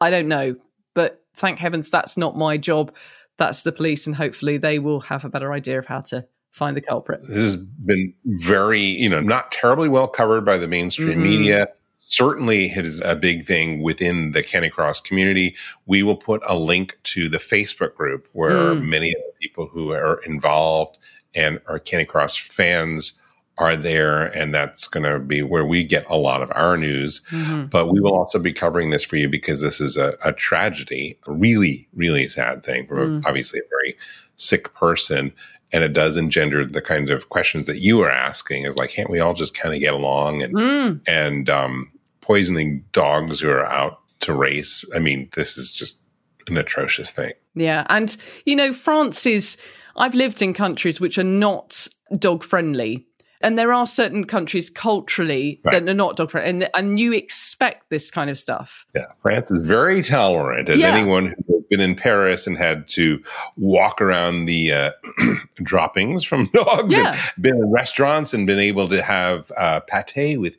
I 0.00 0.08
don't 0.08 0.28
know, 0.28 0.56
but 0.94 1.22
thank 1.36 1.58
heavens 1.58 1.90
that's 1.90 2.16
not 2.16 2.34
my 2.34 2.56
job. 2.56 2.94
That's 3.36 3.62
the 3.62 3.72
police, 3.72 4.06
and 4.06 4.14
hopefully 4.14 4.58
they 4.58 4.78
will 4.78 5.00
have 5.00 5.24
a 5.24 5.28
better 5.28 5.52
idea 5.52 5.78
of 5.78 5.86
how 5.86 6.00
to 6.02 6.26
find 6.50 6.76
the 6.76 6.80
culprit. 6.80 7.20
This 7.28 7.38
has 7.38 7.56
been 7.56 8.14
very, 8.26 8.80
you 8.80 9.08
know, 9.08 9.20
not 9.20 9.50
terribly 9.50 9.88
well 9.88 10.06
covered 10.06 10.44
by 10.44 10.56
the 10.56 10.68
mainstream 10.68 11.08
mm-hmm. 11.10 11.22
media 11.22 11.68
certainly 12.04 12.70
it 12.70 12.84
is 12.84 13.00
a 13.00 13.16
big 13.16 13.46
thing 13.46 13.82
within 13.82 14.32
the 14.32 14.42
Canicross 14.42 15.02
community. 15.02 15.56
We 15.86 16.02
will 16.02 16.16
put 16.16 16.42
a 16.46 16.56
link 16.56 16.98
to 17.04 17.28
the 17.28 17.38
Facebook 17.38 17.94
group 17.94 18.28
where 18.32 18.74
mm. 18.74 18.84
many 18.84 19.12
of 19.12 19.22
the 19.26 19.32
people 19.40 19.66
who 19.66 19.92
are 19.92 20.20
involved 20.24 20.98
and 21.34 21.60
are 21.66 21.80
Canicross 21.80 22.38
fans 22.38 23.14
are 23.58 23.76
there, 23.76 24.24
and 24.24 24.52
that's 24.52 24.88
going 24.88 25.04
to 25.04 25.18
be 25.18 25.42
where 25.42 25.64
we 25.64 25.84
get 25.84 26.04
a 26.08 26.16
lot 26.16 26.42
of 26.42 26.50
our 26.54 26.76
news. 26.76 27.20
Mm-hmm. 27.30 27.66
But 27.66 27.86
we 27.86 28.00
will 28.00 28.14
also 28.14 28.38
be 28.38 28.52
covering 28.52 28.90
this 28.90 29.04
for 29.04 29.16
you 29.16 29.28
because 29.28 29.60
this 29.60 29.80
is 29.80 29.96
a, 29.96 30.16
a 30.24 30.32
tragedy, 30.32 31.18
a 31.26 31.32
really, 31.32 31.88
really 31.94 32.28
sad 32.28 32.64
thing 32.64 32.86
for 32.86 33.06
mm. 33.06 33.22
obviously 33.24 33.60
a 33.60 33.68
very 33.70 33.96
sick 34.36 34.74
person. 34.74 35.32
And 35.72 35.82
it 35.84 35.92
does 35.92 36.16
engender 36.16 36.64
the 36.66 36.82
kinds 36.82 37.10
of 37.10 37.30
questions 37.30 37.66
that 37.66 37.78
you 37.78 38.00
are 38.00 38.10
asking 38.10 38.64
is 38.64 38.76
like, 38.76 38.90
can't 38.90 39.10
we 39.10 39.20
all 39.20 39.34
just 39.34 39.54
kind 39.54 39.74
of 39.74 39.80
get 39.80 39.94
along 39.94 40.42
and, 40.42 40.54
mm. 40.54 41.00
and, 41.06 41.48
um, 41.50 41.90
poisoning 42.20 42.82
dogs 42.92 43.40
who 43.40 43.50
are 43.50 43.66
out 43.66 44.00
to 44.20 44.32
race. 44.32 44.84
I 44.94 44.98
mean, 44.98 45.28
this 45.34 45.58
is 45.58 45.72
just 45.72 46.00
an 46.48 46.56
atrocious 46.56 47.10
thing. 47.10 47.32
Yeah. 47.54 47.86
And, 47.90 48.16
you 48.46 48.56
know, 48.56 48.72
France 48.72 49.26
is, 49.26 49.56
I've 49.96 50.14
lived 50.14 50.40
in 50.40 50.54
countries 50.54 51.00
which 51.00 51.18
are 51.18 51.24
not 51.24 51.86
dog 52.18 52.42
friendly. 52.42 53.06
And 53.40 53.58
there 53.58 53.72
are 53.72 53.86
certain 53.86 54.24
countries 54.24 54.70
culturally 54.70 55.60
right. 55.64 55.72
that 55.72 55.90
are 55.90 55.94
not 55.94 56.16
dog 56.16 56.30
friendly, 56.30 56.50
and, 56.50 56.70
and 56.74 56.98
you 56.98 57.12
expect 57.12 57.90
this 57.90 58.10
kind 58.10 58.30
of 58.30 58.38
stuff. 58.38 58.86
Yeah, 58.94 59.06
France 59.22 59.50
is 59.50 59.60
very 59.66 60.02
tolerant. 60.02 60.68
As 60.68 60.80
yeah. 60.80 60.94
anyone 60.94 61.34
who 61.46 61.54
has 61.54 61.64
been 61.68 61.80
in 61.80 61.94
Paris 61.94 62.46
and 62.46 62.56
had 62.56 62.88
to 62.88 63.22
walk 63.56 64.00
around 64.00 64.46
the 64.46 64.72
uh, 64.72 64.90
droppings 65.62 66.24
from 66.24 66.46
dogs, 66.54 66.96
yeah. 66.96 67.18
and 67.36 67.42
been 67.42 67.56
in 67.56 67.70
restaurants 67.70 68.32
and 68.32 68.46
been 68.46 68.60
able 68.60 68.88
to 68.88 69.02
have 69.02 69.50
uh, 69.58 69.80
pate 69.80 70.40
with 70.40 70.56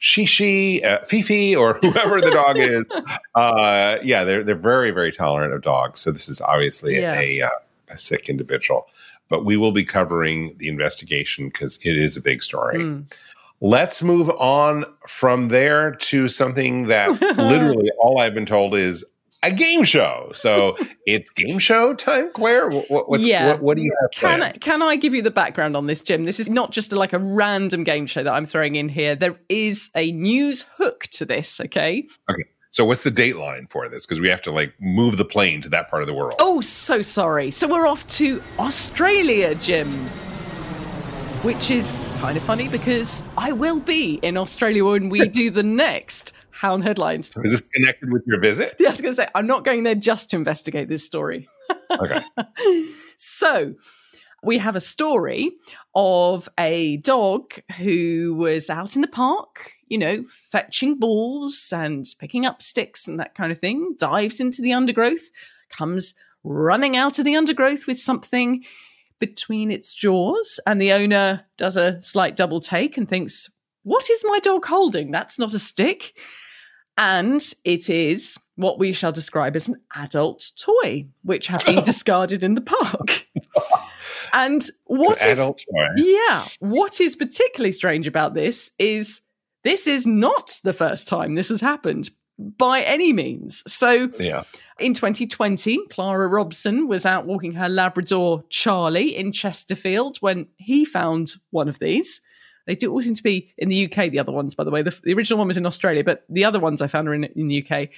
Shishi, 0.00 0.84
uh, 0.84 1.04
Fifi, 1.04 1.56
or 1.56 1.74
whoever 1.82 2.20
the 2.20 2.30
dog 2.30 2.56
is. 2.56 2.84
Uh, 3.34 3.98
yeah, 4.02 4.24
they're 4.24 4.42
they're 4.42 4.54
very 4.54 4.90
very 4.90 5.12
tolerant 5.12 5.52
of 5.52 5.60
dogs. 5.60 6.00
So 6.00 6.10
this 6.10 6.26
is 6.26 6.40
obviously 6.40 6.98
yeah. 6.98 7.20
a 7.20 7.42
uh, 7.42 7.50
a 7.90 7.98
sick 7.98 8.30
individual. 8.30 8.88
But 9.28 9.44
we 9.44 9.56
will 9.56 9.72
be 9.72 9.84
covering 9.84 10.54
the 10.58 10.68
investigation 10.68 11.46
because 11.46 11.78
it 11.82 11.96
is 11.96 12.16
a 12.16 12.20
big 12.20 12.42
story. 12.42 12.78
Mm. 12.78 13.12
Let's 13.60 14.02
move 14.02 14.30
on 14.30 14.84
from 15.06 15.48
there 15.48 15.92
to 15.92 16.28
something 16.28 16.88
that 16.88 17.20
literally 17.36 17.90
all 17.98 18.20
I've 18.20 18.34
been 18.34 18.46
told 18.46 18.74
is 18.74 19.04
a 19.42 19.52
game 19.52 19.84
show. 19.84 20.30
So 20.34 20.76
it's 21.06 21.30
game 21.30 21.58
show 21.58 21.94
time, 21.94 22.30
Clare. 22.32 22.70
What, 22.70 23.20
yeah. 23.20 23.48
What, 23.48 23.62
what, 23.62 23.76
do 23.76 23.82
you 23.82 23.94
have? 24.00 24.10
Can 24.10 24.42
I, 24.42 24.52
can 24.52 24.82
I 24.82 24.96
give 24.96 25.14
you 25.14 25.22
the 25.22 25.30
background 25.30 25.76
on 25.76 25.86
this, 25.86 26.02
Jim? 26.02 26.24
This 26.24 26.40
is 26.40 26.50
not 26.50 26.70
just 26.70 26.92
like 26.92 27.12
a 27.12 27.18
random 27.18 27.84
game 27.84 28.06
show 28.06 28.22
that 28.22 28.32
I'm 28.32 28.44
throwing 28.44 28.74
in 28.74 28.88
here. 28.88 29.14
There 29.14 29.38
is 29.48 29.90
a 29.94 30.12
news 30.12 30.64
hook 30.76 31.04
to 31.12 31.24
this. 31.24 31.60
Okay. 31.60 32.06
Okay. 32.30 32.44
So 32.70 32.84
what's 32.84 33.02
the 33.02 33.10
dateline 33.10 33.70
for 33.70 33.88
this? 33.88 34.04
Because 34.04 34.20
we 34.20 34.28
have 34.28 34.42
to 34.42 34.52
like 34.52 34.74
move 34.80 35.16
the 35.16 35.24
plane 35.24 35.60
to 35.62 35.68
that 35.70 35.88
part 35.88 36.02
of 36.02 36.08
the 36.08 36.14
world. 36.14 36.34
Oh, 36.38 36.60
so 36.60 37.02
sorry. 37.02 37.50
So 37.50 37.68
we're 37.68 37.86
off 37.86 38.06
to 38.08 38.42
Australia, 38.58 39.54
Jim. 39.54 39.88
Which 41.42 41.70
is 41.70 42.18
kind 42.20 42.36
of 42.36 42.42
funny 42.42 42.68
because 42.68 43.22
I 43.36 43.52
will 43.52 43.78
be 43.78 44.14
in 44.22 44.36
Australia 44.36 44.84
when 44.84 45.08
we 45.08 45.28
do 45.42 45.50
the 45.50 45.62
next 45.62 46.32
Hound 46.50 46.84
headlines. 46.84 47.30
Is 47.44 47.52
this 47.52 47.62
connected 47.62 48.10
with 48.10 48.22
your 48.26 48.40
visit? 48.40 48.76
Yeah, 48.78 48.88
I 48.88 48.90
was 48.92 49.02
going 49.02 49.12
to 49.12 49.16
say, 49.16 49.28
I'm 49.34 49.46
not 49.46 49.62
going 49.62 49.82
there 49.82 49.94
just 49.94 50.30
to 50.30 50.36
investigate 50.36 50.88
this 50.88 51.04
story. 51.04 51.48
okay. 51.90 52.22
so 53.18 53.74
we 54.42 54.58
have 54.58 54.76
a 54.76 54.80
story 54.80 55.52
of 55.94 56.48
a 56.58 56.98
dog 56.98 57.54
who 57.78 58.34
was 58.36 58.70
out 58.70 58.94
in 58.94 59.02
the 59.02 59.08
park, 59.08 59.72
you 59.88 59.98
know, 59.98 60.24
fetching 60.24 60.98
balls 60.98 61.72
and 61.74 62.06
picking 62.18 62.46
up 62.46 62.62
sticks 62.62 63.08
and 63.08 63.18
that 63.18 63.34
kind 63.34 63.50
of 63.50 63.58
thing, 63.58 63.94
dives 63.98 64.40
into 64.40 64.62
the 64.62 64.72
undergrowth, 64.72 65.30
comes 65.70 66.14
running 66.44 66.96
out 66.96 67.18
of 67.18 67.24
the 67.24 67.34
undergrowth 67.34 67.86
with 67.86 67.98
something 67.98 68.64
between 69.18 69.70
its 69.70 69.94
jaws, 69.94 70.60
and 70.66 70.80
the 70.80 70.92
owner 70.92 71.46
does 71.56 71.76
a 71.76 72.00
slight 72.02 72.36
double 72.36 72.60
take 72.60 72.96
and 72.96 73.08
thinks, 73.08 73.50
What 73.82 74.10
is 74.10 74.22
my 74.26 74.38
dog 74.40 74.64
holding? 74.66 75.10
That's 75.10 75.38
not 75.38 75.54
a 75.54 75.58
stick. 75.58 76.16
And 76.98 77.42
it 77.64 77.90
is 77.90 78.38
what 78.54 78.78
we 78.78 78.92
shall 78.92 79.12
describe 79.12 79.54
as 79.54 79.68
an 79.68 79.80
adult 79.96 80.50
toy, 80.56 81.06
which 81.22 81.46
had 81.46 81.64
been 81.64 81.84
discarded 81.84 82.42
in 82.42 82.54
the 82.54 82.62
park. 82.62 83.25
And 84.36 84.62
what 84.84 85.22
an 85.22 85.38
is. 85.38 85.64
Yeah. 85.96 86.46
What 86.60 87.00
is 87.00 87.16
particularly 87.16 87.72
strange 87.72 88.06
about 88.06 88.34
this 88.34 88.70
is 88.78 89.22
this 89.64 89.86
is 89.86 90.06
not 90.06 90.60
the 90.62 90.74
first 90.74 91.08
time 91.08 91.34
this 91.34 91.48
has 91.48 91.60
happened 91.60 92.10
by 92.38 92.82
any 92.82 93.14
means. 93.14 93.62
So 93.66 94.10
yeah. 94.18 94.44
in 94.78 94.92
2020, 94.92 95.86
Clara 95.88 96.28
Robson 96.28 96.86
was 96.86 97.06
out 97.06 97.24
walking 97.24 97.52
her 97.52 97.68
Labrador 97.68 98.44
Charlie 98.50 99.16
in 99.16 99.32
Chesterfield 99.32 100.18
when 100.18 100.46
he 100.58 100.84
found 100.84 101.34
one 101.50 101.68
of 101.68 101.78
these. 101.78 102.20
They 102.66 102.74
do 102.74 102.92
all 102.92 103.00
seem 103.00 103.14
to 103.14 103.22
be 103.22 103.54
in 103.56 103.70
the 103.70 103.86
UK. 103.86 104.10
The 104.10 104.18
other 104.18 104.32
ones, 104.32 104.54
by 104.54 104.64
the 104.64 104.70
way, 104.70 104.82
the, 104.82 104.98
the 105.02 105.14
original 105.14 105.38
one 105.38 105.48
was 105.48 105.56
in 105.56 105.64
Australia, 105.64 106.04
but 106.04 106.24
the 106.28 106.44
other 106.44 106.60
ones 106.60 106.82
I 106.82 106.88
found 106.88 107.08
are 107.08 107.14
in, 107.14 107.24
in 107.24 107.48
the 107.48 107.64
UK. 107.64 107.88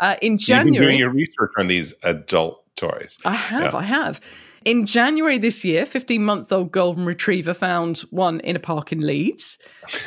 Uh, 0.00 0.16
in 0.22 0.38
January, 0.38 0.66
You've 0.66 0.80
been 0.80 0.88
doing 0.88 0.98
your 0.98 1.12
research 1.12 1.52
on 1.56 1.68
these 1.68 1.94
adult 2.02 2.64
toys. 2.74 3.18
I 3.24 3.32
have, 3.32 3.72
Yeah. 3.72 3.78
I 3.78 3.82
have. 3.82 4.20
In 4.64 4.86
January 4.86 5.36
this 5.36 5.62
year, 5.62 5.84
15 5.84 6.24
month 6.24 6.50
old 6.50 6.72
golden 6.72 7.04
retriever 7.04 7.52
found 7.52 7.98
one 8.10 8.40
in 8.40 8.56
a 8.56 8.60
park 8.60 8.92
in 8.92 9.00
Leeds. 9.00 9.58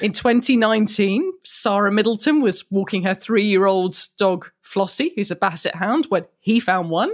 In 0.02 0.12
2019, 0.12 1.32
Sarah 1.44 1.92
Middleton 1.92 2.42
was 2.42 2.66
walking 2.72 3.04
her 3.04 3.14
three 3.14 3.44
year 3.44 3.66
old 3.66 3.96
dog 4.18 4.50
Flossie, 4.64 5.12
who's 5.16 5.30
a 5.30 5.36
basset 5.36 5.76
hound, 5.76 6.06
when 6.10 6.26
he 6.40 6.60
found 6.60 6.90
one. 6.90 7.12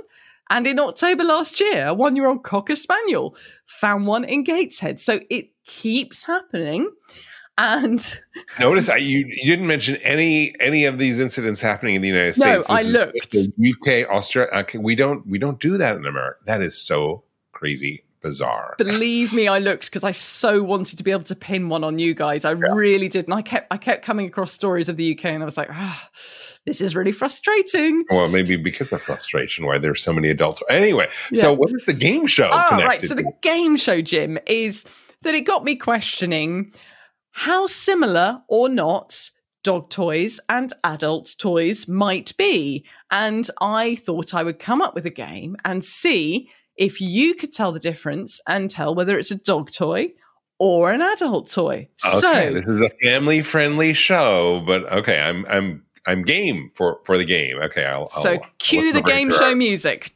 And 0.49 0.65
in 0.65 0.79
October 0.79 1.23
last 1.25 1.59
year, 1.59 1.87
a 1.87 1.93
one 1.93 2.15
year 2.15 2.27
old 2.27 2.43
Cocker 2.43 2.77
Spaniel 2.77 3.35
found 3.65 4.07
one 4.07 4.23
in 4.23 4.43
Gateshead. 4.43 5.01
So 5.01 5.19
it 5.29 5.49
keeps 5.65 6.23
happening. 6.23 6.89
And 7.57 8.19
Notice 8.59 8.87
I, 8.87 8.97
you, 8.97 9.25
you 9.27 9.51
didn't 9.51 9.67
mention 9.67 9.97
any 9.97 10.55
any 10.61 10.85
of 10.85 10.97
these 10.97 11.19
incidents 11.19 11.59
happening 11.59 11.95
in 11.95 12.01
the 12.01 12.07
United 12.07 12.35
States. 12.35 12.69
No, 12.69 12.77
States. 12.77 12.95
I 12.95 12.99
looked. 12.99 13.31
The 13.31 14.05
UK, 14.05 14.09
Australia. 14.09 14.49
Okay, 14.53 14.77
uh, 14.77 14.81
we 14.81 14.95
don't 14.95 15.27
we 15.27 15.37
don't 15.37 15.59
do 15.59 15.77
that 15.77 15.97
in 15.97 16.05
America. 16.05 16.39
That 16.45 16.61
is 16.61 16.79
so 16.79 17.23
crazy 17.63 18.03
bizarre. 18.21 18.75
believe 18.77 19.33
me, 19.33 19.47
I 19.47 19.59
looked 19.59 19.85
because 19.85 20.03
I 20.03 20.11
so 20.11 20.63
wanted 20.63 20.97
to 20.97 21.03
be 21.03 21.11
able 21.11 21.23
to 21.25 21.35
pin 21.35 21.67
one 21.69 21.83
on 21.83 21.99
you 21.99 22.13
guys. 22.13 22.45
I 22.45 22.51
really 22.51 23.07
did, 23.09 23.25
and 23.25 23.33
I 23.33 23.41
kept 23.41 23.67
I 23.71 23.77
kept 23.77 24.03
coming 24.05 24.25
across 24.27 24.51
stories 24.51 24.89
of 24.89 24.97
the 24.97 25.13
UK, 25.13 25.25
and 25.25 25.41
I 25.43 25.45
was 25.45 25.57
like, 25.57 25.69
ah, 25.71 26.09
this 26.65 26.81
is 26.81 26.95
really 26.95 27.11
frustrating. 27.11 28.03
Well, 28.09 28.27
maybe 28.29 28.55
because 28.57 28.91
of 28.91 29.01
frustration, 29.01 29.65
why 29.65 29.77
there's 29.77 30.01
so 30.03 30.13
many 30.13 30.29
adults. 30.29 30.61
Anyway, 30.69 31.07
Yeah. 31.31 31.41
so 31.41 31.53
what 31.53 31.71
is 31.73 31.85
the 31.85 31.93
game 31.93 32.25
show 32.27 32.49
Oh, 32.51 32.77
right. 32.77 33.01
So 33.05 33.15
the 33.15 33.31
game 33.41 33.75
show, 33.77 34.01
Jim, 34.01 34.37
is 34.47 34.85
that 35.21 35.33
it 35.35 35.41
got 35.41 35.63
me 35.63 35.75
questioning 35.75 36.73
how 37.31 37.67
similar 37.67 38.41
or 38.47 38.69
not 38.69 39.29
dog 39.63 39.89
toys 39.89 40.39
and 40.49 40.71
adult 40.83 41.35
toys 41.37 41.87
might 41.87 42.35
be. 42.37 42.85
And 43.11 43.49
I 43.61 43.95
thought 43.95 44.33
I 44.33 44.43
would 44.43 44.59
come 44.59 44.81
up 44.81 44.93
with 44.95 45.05
a 45.05 45.09
game 45.09 45.55
and 45.63 45.83
see 45.83 46.49
if 46.77 46.99
you 47.01 47.35
could 47.35 47.53
tell 47.53 47.71
the 47.71 47.79
difference 47.79 48.41
and 48.47 48.69
tell 48.69 48.95
whether 48.95 49.17
it's 49.17 49.31
a 49.31 49.35
dog 49.35 49.71
toy 49.71 50.11
or 50.59 50.91
an 50.91 51.01
adult 51.01 51.49
toy. 51.49 51.87
Okay, 52.05 52.19
so 52.19 52.53
this 52.53 52.65
is 52.65 52.81
a 52.81 52.89
family-friendly 53.01 53.93
show, 53.93 54.63
but 54.65 54.91
okay, 54.91 55.19
I'm 55.19 55.45
I'm 55.47 55.83
I'm 56.07 56.23
game 56.23 56.69
for 56.75 56.99
for 57.05 57.17
the 57.17 57.25
game. 57.25 57.57
Okay, 57.57 57.85
I'll, 57.85 58.05
So 58.07 58.33
I'll 58.33 58.45
cue 58.59 58.87
I'll 58.87 58.93
the 58.93 59.01
game 59.01 59.31
show 59.31 59.55
music. 59.55 60.13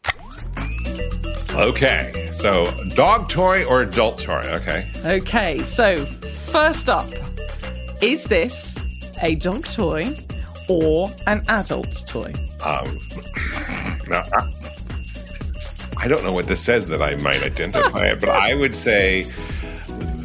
Okay, 1.51 2.29
so 2.33 2.71
dog 2.95 3.29
toy 3.29 3.63
or 3.65 3.81
adult 3.81 4.19
toy? 4.19 4.41
Okay, 4.53 4.87
Okay, 5.03 5.63
so 5.63 6.05
first 6.05 6.89
up, 6.89 7.09
is 8.01 8.25
this 8.25 8.77
a 9.23 9.35
dog 9.35 9.65
toy 9.65 10.15
or 10.67 11.09
an 11.25 11.43
adult 11.47 12.03
toy? 12.05 12.33
um, 12.63 12.99
now, 14.07 14.23
I, 16.07 16.09
don't 16.09 16.23
know 16.23 16.31
what 16.31 16.47
this 16.47 16.61
says 16.61 16.87
that 16.87 17.01
I 17.01 17.15
might 17.17 17.43
identify 17.43 18.05
it, 18.07 18.21
but 18.21 18.29
I 18.29 18.53
would 18.53 18.73
say 18.73 19.29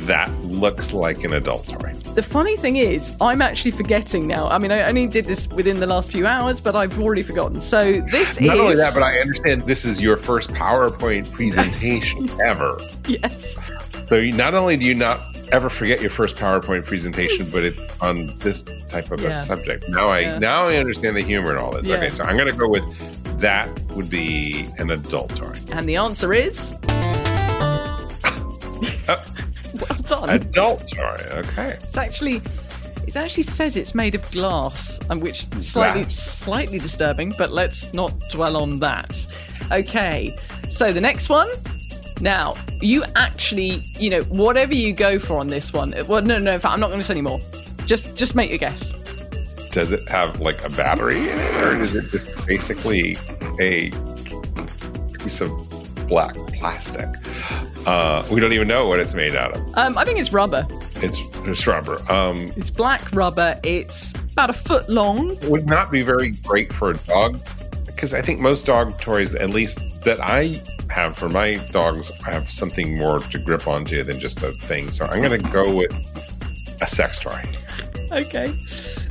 that 0.06 0.30
looks 0.44 0.92
like 0.92 1.24
an 1.24 1.32
adult 1.32 1.66
toy. 1.68 1.92
The 2.14 2.22
funny 2.22 2.54
thing 2.54 2.76
is, 2.76 3.12
I'm 3.20 3.42
actually 3.42 3.72
forgetting 3.72 4.28
now. 4.28 4.46
I 4.48 4.58
mean, 4.58 4.70
I 4.70 4.82
only 4.82 5.08
did 5.08 5.26
this 5.26 5.48
within 5.48 5.80
the 5.80 5.86
last 5.88 6.12
few 6.12 6.24
hours, 6.24 6.60
but 6.60 6.76
I've 6.76 7.00
already 7.00 7.22
forgotten. 7.24 7.60
So 7.60 8.00
this 8.12 8.40
Not 8.40 8.42
is 8.42 8.46
Not 8.48 8.60
only 8.60 8.76
that, 8.76 8.94
but 8.94 9.02
I 9.02 9.18
understand 9.18 9.62
this 9.62 9.84
is 9.84 10.00
your 10.00 10.16
first 10.16 10.50
PowerPoint 10.50 11.32
presentation 11.32 12.30
ever. 12.44 12.78
yes, 13.08 13.58
So 14.06 14.14
you, 14.16 14.32
not 14.32 14.54
only 14.54 14.76
do 14.76 14.84
you 14.84 14.94
not 14.94 15.36
ever 15.50 15.68
forget 15.68 16.00
your 16.00 16.10
first 16.10 16.36
PowerPoint 16.36 16.84
presentation, 16.86 17.50
but 17.50 17.64
it's 17.64 17.80
on 18.00 18.38
this 18.38 18.62
type 18.86 19.10
of 19.10 19.20
Yeah. 19.20 19.30
a 19.30 19.34
subject. 19.34 19.88
Now 19.88 20.10
I 20.10 20.20
Yeah. 20.20 20.38
now 20.38 20.68
I 20.68 20.76
understand 20.76 21.16
the 21.16 21.22
humor 21.22 21.50
in 21.50 21.58
all 21.58 21.72
this. 21.72 21.88
Yeah. 21.88 21.96
Okay, 21.96 22.10
so 22.10 22.22
I'm 22.22 22.36
going 22.36 22.50
to 22.50 22.56
go 22.56 22.68
with 22.68 22.84
that 23.42 23.68
would 23.90 24.08
be 24.08 24.68
an 24.78 24.90
adult 24.90 25.36
toy. 25.36 25.58
and 25.70 25.88
the 25.88 25.96
answer 25.96 26.32
is 26.32 26.72
well 29.08 29.98
done. 30.04 30.30
Adult 30.30 30.88
toy. 30.94 31.16
Okay. 31.30 31.78
It's 31.82 31.96
actually. 31.96 32.42
It 33.06 33.16
actually 33.16 33.42
says 33.42 33.76
it's 33.76 33.94
made 33.94 34.14
of 34.14 34.30
glass, 34.30 34.98
which 35.10 35.46
is 35.56 35.68
slightly 35.70 36.02
Glass. 36.02 36.14
slightly 36.14 36.78
disturbing, 36.78 37.34
but 37.36 37.50
let's 37.50 37.92
not 37.92 38.18
dwell 38.30 38.56
on 38.56 38.78
that. 38.78 39.26
Okay, 39.70 40.36
so 40.68 40.92
the 40.92 41.00
next 41.00 41.28
one. 41.28 41.48
Now, 42.20 42.54
you 42.80 43.02
actually, 43.16 43.84
you 43.98 44.08
know, 44.08 44.22
whatever 44.24 44.72
you 44.74 44.92
go 44.92 45.18
for 45.18 45.38
on 45.38 45.48
this 45.48 45.72
one. 45.72 45.92
Uh, 45.92 46.04
well, 46.06 46.22
no, 46.22 46.38
no, 46.38 46.52
in 46.54 46.60
fact, 46.60 46.72
I'm 46.72 46.78
not 46.80 46.88
going 46.90 47.00
to 47.00 47.04
say 47.06 47.14
any 47.14 47.20
more. 47.22 47.40
Just, 47.84 48.14
just 48.14 48.36
make 48.36 48.48
your 48.48 48.58
guess. 48.58 48.92
Does 49.72 49.90
it 49.92 50.08
have 50.08 50.40
like 50.40 50.64
a 50.64 50.68
battery 50.70 51.18
in 51.18 51.36
it, 51.38 51.62
or 51.64 51.74
is 51.80 51.92
it 51.94 52.08
just 52.12 52.46
basically 52.46 53.16
a 53.60 53.90
piece 55.18 55.40
of 55.40 55.50
black 56.08 56.34
plastic? 56.58 57.08
Uh, 57.86 58.24
we 58.30 58.40
don't 58.40 58.52
even 58.52 58.68
know 58.68 58.86
what 58.86 59.00
it's 59.00 59.14
made 59.14 59.34
out 59.34 59.56
of. 59.56 59.60
Um, 59.76 59.98
I 59.98 60.04
think 60.04 60.18
it's 60.20 60.32
rubber. 60.32 60.66
It's 60.96 61.18
just 61.44 61.66
rubber. 61.66 62.00
Um, 62.10 62.52
It's 62.56 62.70
black 62.70 63.10
rubber. 63.12 63.58
It's 63.64 64.14
about 64.32 64.50
a 64.50 64.52
foot 64.52 64.88
long. 64.88 65.36
would 65.48 65.66
not 65.66 65.90
be 65.90 66.02
very 66.02 66.30
great 66.30 66.72
for 66.72 66.90
a 66.90 66.96
dog 66.98 67.40
because 67.86 68.14
I 68.14 68.22
think 68.22 68.40
most 68.40 68.66
dog 68.66 69.00
toys, 69.00 69.34
at 69.34 69.50
least 69.50 69.78
that 70.02 70.20
I 70.20 70.60
have 70.90 71.16
for 71.16 71.28
my 71.28 71.54
dogs, 71.72 72.10
have 72.24 72.50
something 72.50 72.96
more 72.96 73.20
to 73.20 73.38
grip 73.38 73.66
onto 73.66 74.02
than 74.04 74.20
just 74.20 74.42
a 74.42 74.52
thing. 74.52 74.90
So 74.90 75.06
I'm 75.06 75.20
going 75.22 75.42
to 75.42 75.50
go 75.50 75.74
with 75.74 75.92
a 76.80 76.86
sex 76.86 77.18
toy. 77.18 77.42
Okay, 78.12 78.54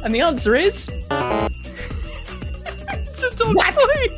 and 0.03 0.13
the 0.13 0.21
answer 0.21 0.55
is 0.55 0.87
it's 2.89 3.23
a 3.23 3.29
dog 3.35 3.55
toy. 3.57 4.17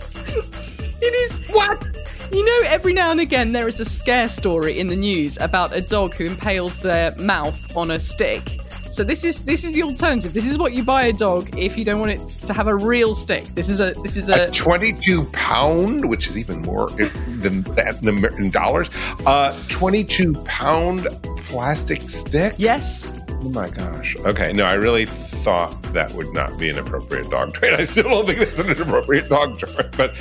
It 1.04 1.32
is 1.32 1.50
what. 1.50 1.84
You 2.32 2.44
know, 2.46 2.70
every 2.70 2.94
now 2.94 3.12
and 3.12 3.20
again 3.20 3.52
there 3.52 3.68
is 3.68 3.80
a 3.80 3.86
scare 3.86 4.30
story 4.30 4.80
in 4.80 4.88
the 4.88 4.96
news 4.96 5.38
about 5.40 5.76
a 5.76 5.82
dog 5.82 6.16
who 6.16 6.26
impales 6.26 6.80
their 6.80 7.14
mouth 7.18 7.76
on 7.78 7.92
a 7.92 8.00
stick. 8.00 8.60
So 8.90 9.04
this 9.04 9.24
is 9.24 9.40
this 9.44 9.64
is 9.64 9.74
the 9.74 9.84
alternative. 9.84 10.34
This 10.34 10.46
is 10.48 10.58
what 10.58 10.74
you 10.74 10.84
buy 10.84 11.06
a 11.06 11.14
dog 11.14 11.58
if 11.58 11.78
you 11.78 11.84
don't 11.84 12.00
want 12.00 12.12
it 12.12 12.28
to 12.46 12.54
have 12.54 12.68
a 12.68 12.76
real 12.76 13.16
stick. 13.16 13.44
This 13.56 13.68
is 13.68 13.82
a 13.82 13.94
this 14.04 14.16
is 14.16 14.30
A 14.30 14.46
a 14.46 14.52
22 14.52 15.26
pound, 15.26 16.08
which 16.08 16.28
is 16.28 16.38
even 16.38 16.62
more 16.62 16.90
than 16.92 17.64
that 17.76 18.00
in 18.38 18.50
dollars, 18.52 18.90
uh, 19.26 19.52
22 19.70 20.34
pound 20.46 21.08
plastic 21.38 22.08
stick. 22.08 22.54
yes. 22.58 23.08
Oh 23.42 23.50
my 23.50 23.70
gosh. 23.70 24.16
Okay. 24.18 24.54
No, 24.54 24.64
I 24.64 24.74
really 24.74 25.08
thought 25.44 25.82
that 25.94 26.12
would 26.14 26.32
not 26.34 26.58
be 26.58 26.70
an 26.70 26.78
appropriate 26.78 27.30
dog 27.30 27.54
toy. 27.60 27.76
I 27.76 27.84
still 27.84 28.04
don't 28.04 28.26
think 28.26 28.40
that's 28.40 28.58
an 28.60 28.70
appropriate 28.72 29.30
dog 29.30 29.60
toy, 29.60 29.90
but 29.98 30.16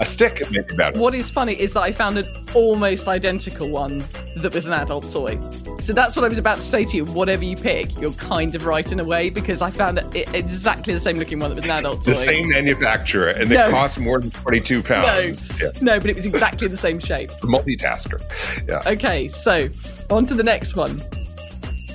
a 0.00 0.04
stick 0.04 0.42
may 0.50 0.60
be 0.62 0.74
better. 0.74 0.98
What 0.98 1.14
is 1.14 1.30
funny 1.30 1.54
is 1.54 1.72
that 1.74 1.82
I 1.82 1.92
found 1.92 2.18
an 2.18 2.26
almost 2.54 3.06
identical 3.08 3.68
one 3.68 4.04
that 4.36 4.52
was 4.52 4.66
an 4.66 4.72
adult 4.72 5.10
toy. 5.10 5.38
So 5.78 5.92
that's 5.92 6.16
what 6.16 6.24
I 6.24 6.28
was 6.28 6.38
about 6.38 6.56
to 6.56 6.62
say 6.66 6.84
to 6.84 6.96
you. 6.96 7.04
Whatever 7.04 7.44
you 7.44 7.56
pick, 7.56 7.98
you're 8.00 8.12
kind 8.14 8.54
of 8.54 8.64
right 8.64 8.90
in 8.90 8.98
a 8.98 9.04
way 9.04 9.30
because 9.30 9.62
I 9.62 9.70
found 9.70 9.98
it 9.98 10.34
exactly 10.34 10.92
the 10.94 11.00
same 11.00 11.16
looking 11.18 11.38
one 11.38 11.50
that 11.50 11.54
was 11.54 11.64
an 11.64 11.70
adult 11.70 12.02
toy. 12.04 12.10
The 12.10 12.16
same 12.16 12.48
manufacturer, 12.48 13.28
and 13.28 13.50
No. 13.50 13.68
it 13.68 13.70
costs 13.70 13.98
more 13.98 14.20
than 14.20 14.30
22 14.30 14.76
No, 14.78 14.82
pounds. 14.82 15.60
Yeah. 15.60 15.70
no, 15.80 16.00
but 16.00 16.10
it 16.10 16.16
was 16.16 16.26
exactly 16.26 16.66
the 16.68 16.76
same 16.76 16.98
shape. 16.98 17.30
Multitasker. 17.42 18.20
Yeah. 18.68 18.82
Okay, 18.90 19.28
so 19.28 19.68
on 20.10 20.26
to 20.26 20.34
the 20.34 20.42
next 20.44 20.74
one. 20.76 21.02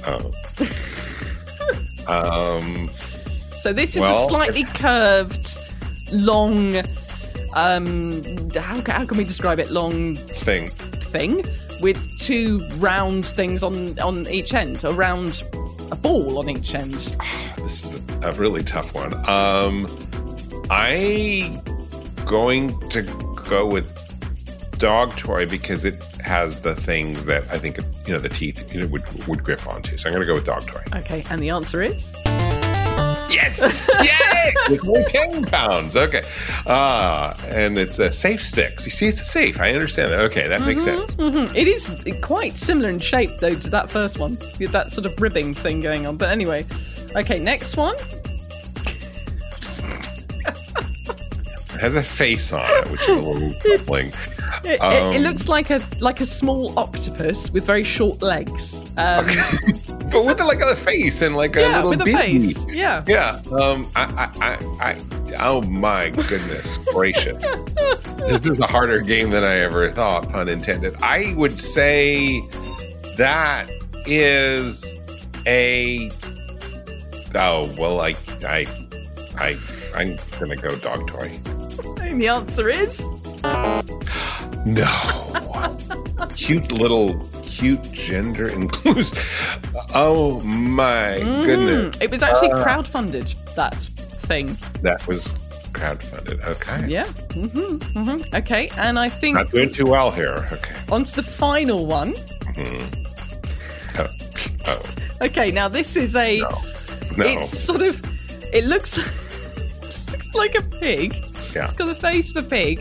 Oh. 0.08 0.32
Um, 2.08 2.90
So 3.58 3.74
this 3.74 3.96
is 3.96 4.02
Well- 4.02 4.26
a 4.26 4.30
slightly 4.30 4.64
curved, 4.64 5.58
long. 6.12 6.82
Um, 7.54 8.50
how, 8.52 8.82
how 8.86 9.06
can 9.06 9.18
we 9.18 9.24
describe 9.26 9.60
it? 9.60 9.72
Long 9.72 10.16
thing. 10.16 10.70
thing 11.02 11.46
with 11.82 12.18
two 12.18 12.66
round 12.78 13.26
things 13.26 13.64
on 13.64 14.00
on 14.00 14.26
each 14.30 14.54
end, 14.54 14.84
a 14.86 14.94
round 14.94 15.44
a 15.92 15.96
ball 15.96 16.40
on 16.40 16.50
each 16.50 16.74
end. 16.74 17.16
This 17.58 17.84
is 17.84 18.00
a, 18.24 18.30
a 18.30 18.32
really 18.32 18.64
tough 18.64 18.94
one. 18.94 19.14
Um, 19.30 19.88
I 20.72 21.62
going 22.26 22.80
to 22.90 23.02
go 23.48 23.66
with 23.68 23.86
dog 24.82 25.15
toy 25.15 25.46
because 25.46 25.86
it 25.86 26.02
has 26.22 26.62
the 26.62 26.76
things 26.76 27.26
that 27.26 27.44
I 27.52 27.60
think 27.60 27.78
you 28.08 28.13
know 28.13 28.20
the 28.20 28.30
teeth 28.30 28.74
you 28.74 28.82
know 28.82 28.88
would 28.88 29.28
would 29.28 29.44
grip 29.44 29.65
onto. 29.67 29.96
So 29.98 30.08
I'm 30.10 30.13
going 30.13 30.22
to 30.22 30.28
go 30.28 30.34
with 30.34 30.46
dog 30.46 30.65
toy. 30.67 30.84
Okay, 30.96 31.24
and 31.30 31.41
the 31.41 31.50
answer 31.52 31.82
is 31.82 32.13
Yes! 33.32 33.88
Yay! 34.04 34.08
It's 34.74 34.84
only 34.86 35.04
10 35.06 35.46
pounds. 35.46 35.96
Okay. 35.96 36.24
Uh, 36.65 37.34
and 37.46 37.78
it's 37.78 38.00
a 38.00 38.12
safe 38.12 38.44
sticks. 38.44 38.86
You 38.86 38.91
see, 38.91 39.08
it's 39.08 39.22
a 39.22 39.26
safe. 39.26 39.60
I 39.60 39.72
understand 39.72 40.12
that. 40.12 40.20
Okay, 40.22 40.48
that 40.48 40.62
makes 40.62 40.84
sense. 40.84 41.15
Mhm. 41.15 41.56
it 41.56 41.67
is 41.67 41.88
quite 42.22 42.58
similar 42.58 42.89
in 42.89 43.00
shape 43.00 43.38
though 43.38 43.56
to 43.56 43.70
that 43.70 43.89
first 43.89 44.17
one, 44.17 44.38
with 44.60 44.72
that 44.72 44.91
sort 44.91 45.06
of 45.06 45.20
ribbing 45.22 45.54
thing 45.54 45.80
going 45.80 46.08
on. 46.08 46.17
But 46.17 46.30
anyway, 46.30 46.65
okay, 47.15 47.39
next 47.39 47.78
one. 47.78 47.96
has 51.80 51.96
a 51.96 52.04
face 52.04 52.54
on 52.54 52.62
it, 52.78 52.91
which 52.91 53.02
is 53.10 53.17
a 53.17 53.22
little 53.22 53.54
troubling. 53.62 54.13
It, 54.63 54.78
um, 54.78 54.93
it, 54.93 55.15
it, 55.17 55.21
looks 55.21 55.50
like 55.50 55.69
a 55.71 55.86
like 56.00 56.21
a 56.21 56.26
small 56.26 56.78
octopus 56.78 57.52
with 57.52 57.65
very 57.65 57.84
short 57.84 58.21
legs. 58.21 58.76
Um, 58.95 59.26
but 60.12 60.26
with 60.26 60.39
like 60.39 60.60
a 60.60 60.76
face 60.76 61.21
and 61.21 61.36
like 61.36 61.56
a 61.56 61.62
yeah, 61.62 61.76
little 61.78 61.89
with 61.89 62.02
a 62.02 62.06
face. 62.06 62.67
Yeah, 62.69 63.04
yeah. 63.08 63.41
Um, 63.52 63.89
I, 63.95 64.30
I, 64.39 64.93
I, 64.93 65.36
oh 65.39 65.62
my 65.62 66.10
goodness 66.10 66.78
gracious, 66.93 67.41
this 68.17 68.45
is 68.45 68.60
a 68.60 68.67
harder 68.67 69.00
game 69.00 69.32
than 69.32 69.43
I 69.43 69.58
ever 69.60 69.89
thought. 69.91 70.30
Pun 70.30 70.47
intended. 70.47 70.95
I 71.02 71.34
would 71.36 71.60
say 71.60 72.41
that 73.17 73.67
is 74.06 74.95
a. 75.47 76.12
Oh 77.34 77.74
well, 77.80 78.02
I, 78.02 78.15
I, 78.43 78.67
I, 79.38 79.58
I'm 79.95 80.19
gonna 80.39 80.56
go 80.56 80.76
dog 80.78 81.08
toy. 81.08 81.39
And 82.00 82.21
the 82.21 82.28
answer 82.28 82.69
is 82.69 83.08
no. 84.65 85.78
cute 86.36 86.71
little, 86.71 87.19
cute 87.43 87.91
gender 87.91 88.50
inclusive. 88.50 89.17
Oh 89.93 90.39
my 90.41 91.19
mm, 91.19 91.45
goodness! 91.45 91.95
It 92.02 92.10
was 92.10 92.24
actually 92.24 92.52
uh, 92.52 92.65
crowdfunded. 92.65 93.36
That 93.56 93.82
thing. 93.82 94.58
That 94.82 95.06
was 95.08 95.28
crowdfunded. 95.74 96.43
Okay. 96.43 96.88
Yeah. 96.88 97.06
Mm-hmm, 97.06 98.00
mm-hmm. 98.00 98.36
Okay, 98.36 98.69
and 98.78 98.97
I 99.00 99.10
think 99.10 99.36
not 99.36 99.52
doing 99.52 99.71
too 99.71 99.88
well 99.88 100.12
here. 100.12 100.47
Okay. 100.52 100.82
On 100.89 101.04
to 101.04 101.15
the 101.15 101.24
final 101.24 101.86
one. 101.86 102.13
Mm-hmm. 102.13 103.02
Oh. 103.97 104.08
oh. 104.67 105.26
Okay, 105.26 105.52
now 105.52 105.67
this 105.67 105.95
is 105.97 106.15
a. 106.15 106.39
No. 106.39 106.50
no. 107.17 107.26
It's 107.26 107.50
sort 107.50 107.82
of. 107.82 108.02
It 108.54 108.65
looks. 108.65 108.97
looks 110.12 110.34
like 110.34 110.56
a 110.56 110.62
pig. 110.62 111.13
Yeah. 111.54 111.65
It's 111.65 111.74
got 111.74 111.89
a 111.89 111.95
face 111.95 112.36
of 112.36 112.45
a 112.45 112.47
pig, 112.47 112.80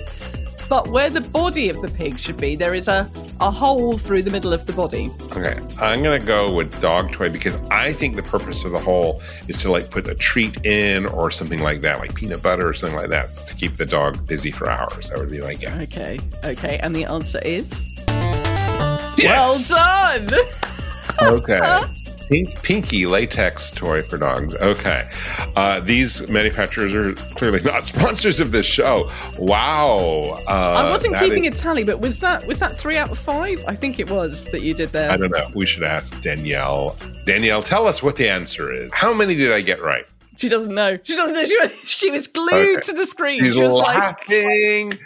but 0.70 0.86
where 0.86 1.10
the 1.10 1.20
body 1.20 1.68
of 1.68 1.80
the 1.82 1.88
pig 1.88 2.16
should 2.16 2.36
be, 2.36 2.54
there 2.54 2.74
is 2.74 2.86
a, 2.86 3.10
a 3.40 3.50
hole 3.50 3.98
through 3.98 4.22
the 4.22 4.30
middle 4.30 4.52
of 4.52 4.66
the 4.66 4.72
body. 4.72 5.10
Okay, 5.32 5.58
I'm 5.80 6.00
gonna 6.00 6.20
go 6.20 6.52
with 6.52 6.80
dog 6.80 7.10
toy 7.10 7.28
because 7.28 7.56
I 7.72 7.92
think 7.92 8.14
the 8.14 8.22
purpose 8.22 8.64
of 8.64 8.70
the 8.70 8.78
hole 8.78 9.20
is 9.48 9.58
to 9.58 9.72
like 9.72 9.90
put 9.90 10.06
a 10.06 10.14
treat 10.14 10.64
in 10.64 11.06
or 11.06 11.32
something 11.32 11.60
like 11.60 11.80
that, 11.80 11.98
like 11.98 12.14
peanut 12.14 12.40
butter 12.40 12.68
or 12.68 12.72
something 12.72 12.96
like 12.96 13.10
that, 13.10 13.34
to 13.48 13.54
keep 13.56 13.78
the 13.78 13.84
dog 13.84 14.24
busy 14.28 14.52
for 14.52 14.70
hours. 14.70 15.10
That 15.10 15.18
would 15.18 15.30
be 15.30 15.40
like, 15.40 15.58
guess. 15.58 15.92
Okay, 15.92 16.20
okay, 16.44 16.78
and 16.78 16.94
the 16.94 17.04
answer 17.04 17.40
is 17.40 17.86
yes! 19.18 19.72
well 19.72 20.26
done. 20.28 20.38
okay. 21.20 21.96
Pink, 22.30 22.62
pinky 22.62 23.06
latex 23.06 23.72
toy 23.72 24.02
for 24.02 24.16
dogs. 24.16 24.54
Okay. 24.54 25.10
Uh, 25.56 25.80
these 25.80 26.28
manufacturers 26.28 26.94
are 26.94 27.12
clearly 27.34 27.60
not 27.62 27.86
sponsors 27.86 28.38
of 28.38 28.52
this 28.52 28.64
show. 28.64 29.10
Wow. 29.36 30.40
Uh, 30.46 30.50
I 30.50 30.88
wasn't 30.88 31.16
keeping 31.16 31.44
is, 31.44 31.58
a 31.58 31.62
tally, 31.62 31.82
but 31.82 31.98
was 31.98 32.20
that 32.20 32.46
was 32.46 32.60
that 32.60 32.78
three 32.78 32.96
out 32.96 33.10
of 33.10 33.18
five? 33.18 33.64
I 33.66 33.74
think 33.74 33.98
it 33.98 34.08
was 34.08 34.44
that 34.46 34.62
you 34.62 34.74
did 34.74 34.90
there. 34.90 35.10
I 35.10 35.16
don't 35.16 35.30
know. 35.30 35.50
We 35.54 35.66
should 35.66 35.82
ask 35.82 36.20
Danielle. 36.20 36.96
Danielle, 37.26 37.64
tell 37.64 37.88
us 37.88 38.00
what 38.00 38.14
the 38.14 38.28
answer 38.28 38.72
is. 38.72 38.92
How 38.92 39.12
many 39.12 39.34
did 39.34 39.50
I 39.50 39.60
get 39.60 39.82
right? 39.82 40.06
She 40.36 40.48
doesn't 40.48 40.72
know. 40.72 40.98
She 41.02 41.16
doesn't 41.16 41.34
know. 41.34 41.42
She 41.44 41.58
was, 41.58 41.72
she 41.84 42.10
was 42.12 42.26
glued 42.28 42.52
okay. 42.52 42.80
to 42.82 42.92
the 42.92 43.06
screen. 43.06 43.42
She's 43.42 43.54
she 43.54 43.60
was 43.60 43.74
laughing. 43.74 44.90
like. 44.90 45.00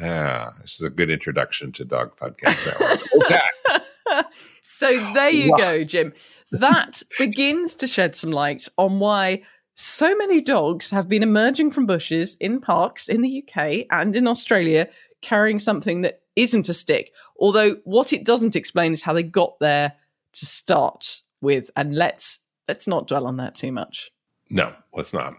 Yeah, 0.00 0.50
this 0.60 0.76
is 0.76 0.86
a 0.86 0.90
good 0.90 1.10
introduction 1.10 1.72
to 1.72 1.84
Dog 1.84 2.16
Podcast 2.16 2.66
Network. 2.80 3.00
Okay. 3.24 4.22
So 4.62 4.88
there 5.14 5.30
you 5.30 5.50
wow. 5.52 5.56
go, 5.58 5.84
Jim. 5.84 6.12
That 6.52 7.02
begins 7.18 7.76
to 7.76 7.86
shed 7.86 8.16
some 8.16 8.30
light 8.30 8.68
on 8.76 8.98
why 8.98 9.42
so 9.74 10.14
many 10.16 10.40
dogs 10.40 10.90
have 10.90 11.08
been 11.08 11.22
emerging 11.22 11.70
from 11.70 11.86
bushes 11.86 12.36
in 12.36 12.60
parks 12.60 13.08
in 13.08 13.22
the 13.22 13.42
UK 13.42 13.86
and 13.90 14.14
in 14.14 14.26
Australia 14.26 14.88
carrying 15.22 15.58
something 15.58 16.02
that 16.02 16.22
isn't 16.36 16.68
a 16.68 16.74
stick. 16.74 17.12
Although 17.38 17.76
what 17.84 18.12
it 18.12 18.24
doesn't 18.24 18.56
explain 18.56 18.92
is 18.92 19.02
how 19.02 19.12
they 19.12 19.22
got 19.22 19.58
there 19.60 19.94
to 20.32 20.46
start 20.46 21.22
with. 21.40 21.70
And 21.76 21.94
let's 21.94 22.40
let's 22.68 22.86
not 22.86 23.06
dwell 23.06 23.26
on 23.26 23.36
that 23.38 23.54
too 23.54 23.72
much. 23.72 24.10
No, 24.50 24.74
let's 24.94 25.12
not. 25.12 25.34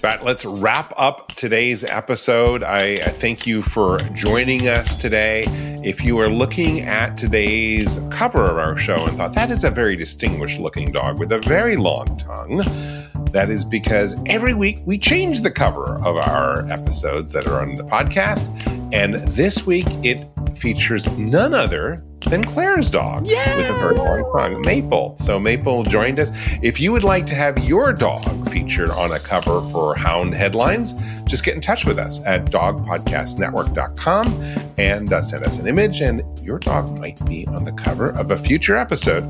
But 0.00 0.24
let's 0.24 0.44
wrap 0.44 0.94
up 0.96 1.28
today's 1.28 1.82
episode. 1.82 2.62
I, 2.62 2.92
I, 2.92 2.96
thank 2.96 3.46
you 3.46 3.62
for 3.62 3.98
joining 4.14 4.68
us 4.68 4.94
today. 4.94 5.44
If 5.82 6.04
you 6.04 6.20
are 6.20 6.28
looking 6.28 6.82
at 6.82 7.16
today's 7.18 7.98
cover 8.10 8.44
of 8.44 8.58
our 8.58 8.76
show 8.76 8.94
and 8.94 9.16
thought 9.16 9.34
that 9.34 9.50
is 9.50 9.64
a 9.64 9.70
very 9.70 9.96
distinguished 9.96 10.60
looking 10.60 10.92
dog 10.92 11.18
with 11.18 11.32
a 11.32 11.38
very 11.38 11.76
long 11.76 12.16
tongue, 12.16 12.62
that 13.32 13.50
is 13.50 13.64
because 13.64 14.14
every 14.26 14.54
week 14.54 14.78
we 14.84 14.98
change 14.98 15.42
the 15.42 15.50
cover 15.50 15.96
of 16.06 16.16
our 16.16 16.70
episodes 16.70 17.32
that 17.32 17.46
are 17.48 17.60
on 17.60 17.74
the 17.74 17.84
podcast. 17.84 18.46
And 18.92 19.14
this 19.28 19.66
week 19.66 19.86
it 20.02 20.26
features 20.56 21.06
none 21.16 21.54
other 21.54 22.04
than 22.26 22.44
Clare's 22.44 22.90
dog 22.90 23.26
Yay! 23.26 23.56
with 23.56 23.70
a 23.70 23.74
very 23.74 23.94
long 23.94 24.30
tongue, 24.36 24.60
Maple. 24.62 25.16
So 25.18 25.38
Maple 25.38 25.84
joined 25.84 26.18
us. 26.18 26.32
If 26.62 26.80
you 26.80 26.92
would 26.92 27.04
like 27.04 27.26
to 27.26 27.34
have 27.34 27.58
your 27.64 27.92
dog 27.92 28.50
featured 28.50 28.90
on 28.90 29.12
a 29.12 29.18
cover 29.18 29.60
for 29.70 29.94
Hound 29.94 30.34
Headlines, 30.34 30.94
just 31.24 31.44
get 31.44 31.54
in 31.54 31.60
touch 31.60 31.84
with 31.84 31.98
us 31.98 32.20
at 32.24 32.46
dogpodcastnetwork.com 32.46 34.26
and 34.78 35.12
uh, 35.12 35.22
send 35.22 35.44
us 35.44 35.58
an 35.58 35.66
image, 35.68 36.00
and 36.00 36.22
your 36.44 36.58
dog 36.58 36.98
might 36.98 37.24
be 37.26 37.46
on 37.48 37.64
the 37.64 37.72
cover 37.72 38.10
of 38.10 38.30
a 38.30 38.36
future 38.36 38.76
episode 38.76 39.24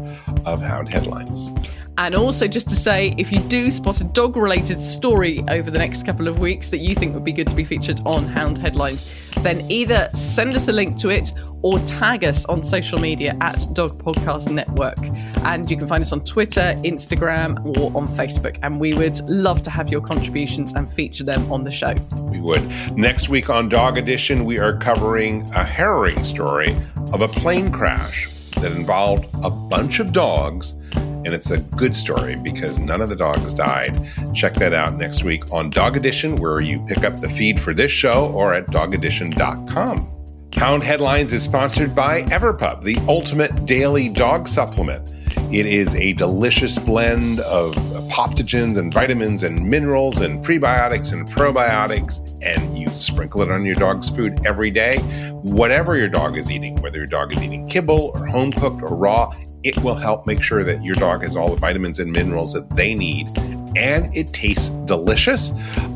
of 0.44 0.60
Hound 0.60 0.88
Headlines. 0.88 1.50
And 1.98 2.14
also, 2.14 2.46
just 2.46 2.68
to 2.68 2.76
say, 2.76 3.12
if 3.18 3.32
you 3.32 3.40
do 3.40 3.72
spot 3.72 4.00
a 4.00 4.04
dog 4.04 4.36
related 4.36 4.80
story 4.80 5.42
over 5.48 5.68
the 5.68 5.80
next 5.80 6.06
couple 6.06 6.28
of 6.28 6.38
weeks 6.38 6.68
that 6.68 6.78
you 6.78 6.94
think 6.94 7.12
would 7.12 7.24
be 7.24 7.32
good 7.32 7.48
to 7.48 7.56
be 7.56 7.64
featured 7.64 8.00
on 8.06 8.24
Hound 8.24 8.56
Headlines, 8.56 9.04
then 9.38 9.68
either 9.68 10.08
send 10.14 10.54
us 10.54 10.68
a 10.68 10.72
link 10.72 10.96
to 10.98 11.08
it 11.08 11.32
or 11.62 11.80
tag 11.80 12.22
us 12.22 12.44
on 12.44 12.62
social 12.62 13.00
media 13.00 13.36
at 13.40 13.66
Dog 13.72 14.00
Podcast 14.00 14.48
Network. 14.48 14.96
And 15.44 15.68
you 15.68 15.76
can 15.76 15.88
find 15.88 16.00
us 16.00 16.12
on 16.12 16.20
Twitter, 16.20 16.76
Instagram, 16.84 17.76
or 17.76 17.86
on 17.96 18.06
Facebook. 18.06 18.60
And 18.62 18.78
we 18.78 18.94
would 18.94 19.18
love 19.28 19.62
to 19.62 19.70
have 19.70 19.88
your 19.88 20.00
contributions 20.00 20.74
and 20.74 20.88
feature 20.88 21.24
them 21.24 21.50
on 21.50 21.64
the 21.64 21.72
show. 21.72 21.94
We 22.30 22.38
would. 22.38 22.62
Next 22.96 23.28
week 23.28 23.50
on 23.50 23.68
Dog 23.68 23.98
Edition, 23.98 24.44
we 24.44 24.60
are 24.60 24.78
covering 24.78 25.50
a 25.52 25.64
harrowing 25.64 26.22
story 26.22 26.76
of 27.12 27.22
a 27.22 27.28
plane 27.28 27.72
crash 27.72 28.28
that 28.60 28.70
involved 28.70 29.26
a 29.42 29.50
bunch 29.50 29.98
of 29.98 30.12
dogs 30.12 30.74
and 31.24 31.28
it's 31.28 31.50
a 31.50 31.58
good 31.58 31.94
story 31.94 32.36
because 32.36 32.78
none 32.78 33.00
of 33.00 33.08
the 33.08 33.16
dogs 33.16 33.54
died. 33.54 34.08
Check 34.34 34.54
that 34.54 34.72
out 34.72 34.96
next 34.96 35.24
week 35.24 35.52
on 35.52 35.70
Dog 35.70 35.96
Edition, 35.96 36.36
where 36.36 36.60
you 36.60 36.84
pick 36.86 37.04
up 37.04 37.20
the 37.20 37.28
feed 37.28 37.60
for 37.60 37.74
this 37.74 37.90
show 37.90 38.32
or 38.32 38.54
at 38.54 38.66
dogedition.com. 38.66 40.14
Hound 40.54 40.82
Headlines 40.82 41.32
is 41.32 41.42
sponsored 41.42 41.94
by 41.94 42.22
Everpup, 42.24 42.82
the 42.82 42.96
ultimate 43.06 43.66
daily 43.66 44.08
dog 44.08 44.48
supplement. 44.48 45.08
It 45.52 45.66
is 45.66 45.94
a 45.94 46.12
delicious 46.14 46.78
blend 46.78 47.40
of 47.40 47.74
adaptogens 47.76 48.76
and 48.76 48.92
vitamins 48.92 49.44
and 49.44 49.64
minerals 49.68 50.20
and 50.20 50.44
prebiotics 50.44 51.12
and 51.12 51.26
probiotics, 51.26 52.18
and 52.42 52.78
you 52.78 52.88
sprinkle 52.88 53.40
it 53.42 53.50
on 53.50 53.64
your 53.64 53.76
dog's 53.76 54.10
food 54.10 54.44
every 54.44 54.70
day. 54.70 54.98
Whatever 55.42 55.96
your 55.96 56.08
dog 56.08 56.36
is 56.36 56.50
eating, 56.50 56.76
whether 56.82 56.98
your 56.98 57.06
dog 57.06 57.32
is 57.34 57.42
eating 57.42 57.66
kibble 57.68 58.12
or 58.14 58.26
home 58.26 58.52
cooked 58.52 58.82
or 58.82 58.94
raw, 58.94 59.34
it 59.62 59.76
will 59.82 59.94
help 59.94 60.26
make 60.26 60.42
sure 60.42 60.64
that 60.64 60.84
your 60.84 60.94
dog 60.94 61.22
has 61.22 61.36
all 61.36 61.48
the 61.48 61.56
vitamins 61.56 61.98
and 61.98 62.12
minerals 62.12 62.52
that 62.52 62.68
they 62.76 62.94
need. 62.94 63.28
And 63.76 64.14
it 64.16 64.32
tastes 64.32 64.70
delicious. 64.86 65.52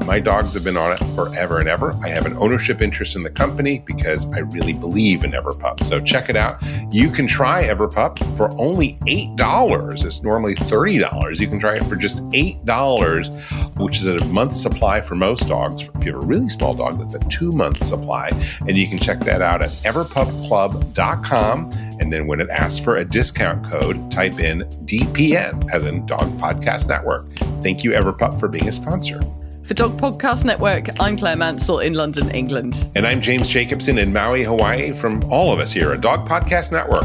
My 0.07 0.19
dogs 0.19 0.55
have 0.55 0.65
been 0.65 0.77
on 0.77 0.93
it 0.93 0.99
forever 1.15 1.59
and 1.59 1.69
ever. 1.69 1.99
I 2.03 2.09
have 2.09 2.27
an 2.27 2.37
ownership 2.37 2.83
interest 2.83 3.17
in 3.17 3.23
the 3.23 3.31
company 3.31 3.83
because 3.87 4.27
I 4.33 4.41
really 4.41 4.73
believe 4.73 5.25
in 5.25 5.33
Everpup. 5.33 5.83
So 5.85 6.01
check 6.01 6.29
it 6.29 6.37
out. 6.37 6.63
You 6.93 7.09
can 7.11 7.27
try 7.27 7.65
Everpup 7.65 8.19
for 8.37 8.51
only 8.61 8.99
$8. 9.07 10.05
It's 10.05 10.23
normally 10.23 10.55
$30. 10.55 11.41
You 11.41 11.47
can 11.47 11.59
try 11.59 11.77
it 11.77 11.85
for 11.85 11.97
just 11.97 12.23
$8, 12.31 13.81
which 13.81 13.99
is 13.99 14.07
a 14.07 14.25
month's 14.27 14.61
supply 14.61 15.01
for 15.01 15.15
most 15.15 15.49
dogs. 15.49 15.83
If 15.83 16.05
you 16.05 16.15
have 16.15 16.23
a 16.23 16.27
really 16.27 16.49
small 16.49 16.75
dog, 16.75 16.99
that's 16.99 17.15
a 17.15 17.21
two 17.29 17.53
month 17.53 17.85
supply. 17.85 18.31
And 18.67 18.77
you 18.77 18.89
can 18.89 18.99
check 18.99 19.21
that 19.21 19.43
out 19.43 19.63
at 19.63 19.71
everpupclub.com. 19.85 21.73
And 22.01 22.13
then 22.13 22.27
when 22.27 22.41
it 22.41 22.51
asks 22.51 22.81
for 22.81 22.97
a 22.97 23.05
discount 23.05 23.65
code, 23.71 24.11
type 24.11 24.41
in 24.41 24.63
DPN 24.85 25.71
as 25.73 25.85
in 25.85 26.05
Dog 26.07 26.29
Podcast 26.39 26.89
Network. 26.89 27.27
Thank 27.63 27.85
you, 27.85 27.93
Everpup, 27.93 28.39
for 28.41 28.49
being 28.49 28.69
a 28.69 28.73
sponsor. 28.73 29.21
For 29.65 29.75
Dog 29.75 29.97
Podcast 29.97 30.45
Network, 30.45 30.89
I'm 31.01 31.17
Clare 31.17 31.37
Mansell 31.37 31.79
in 31.79 31.95
London, 31.95 32.31
England. 32.33 32.91
And 32.97 33.07
I'm 33.07 33.21
James 33.21 33.49
Jacobson 33.49 33.99
in 33.99 34.13
Maui, 34.13 34.43
Hawaii. 34.43 34.91
From 34.91 35.23
all 35.31 35.53
of 35.53 35.61
us 35.61 35.73
here 35.73 35.93
at 35.93 36.01
Dog 36.01 36.29
Podcast 36.29 36.73
Network, 36.73 37.05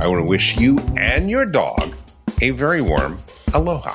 I 0.00 0.06
want 0.06 0.20
to 0.20 0.24
wish 0.24 0.56
you 0.56 0.78
and 0.96 1.28
your 1.28 1.44
dog 1.44 1.92
a 2.40 2.50
very 2.50 2.80
warm 2.80 3.18
aloha. 3.52 3.94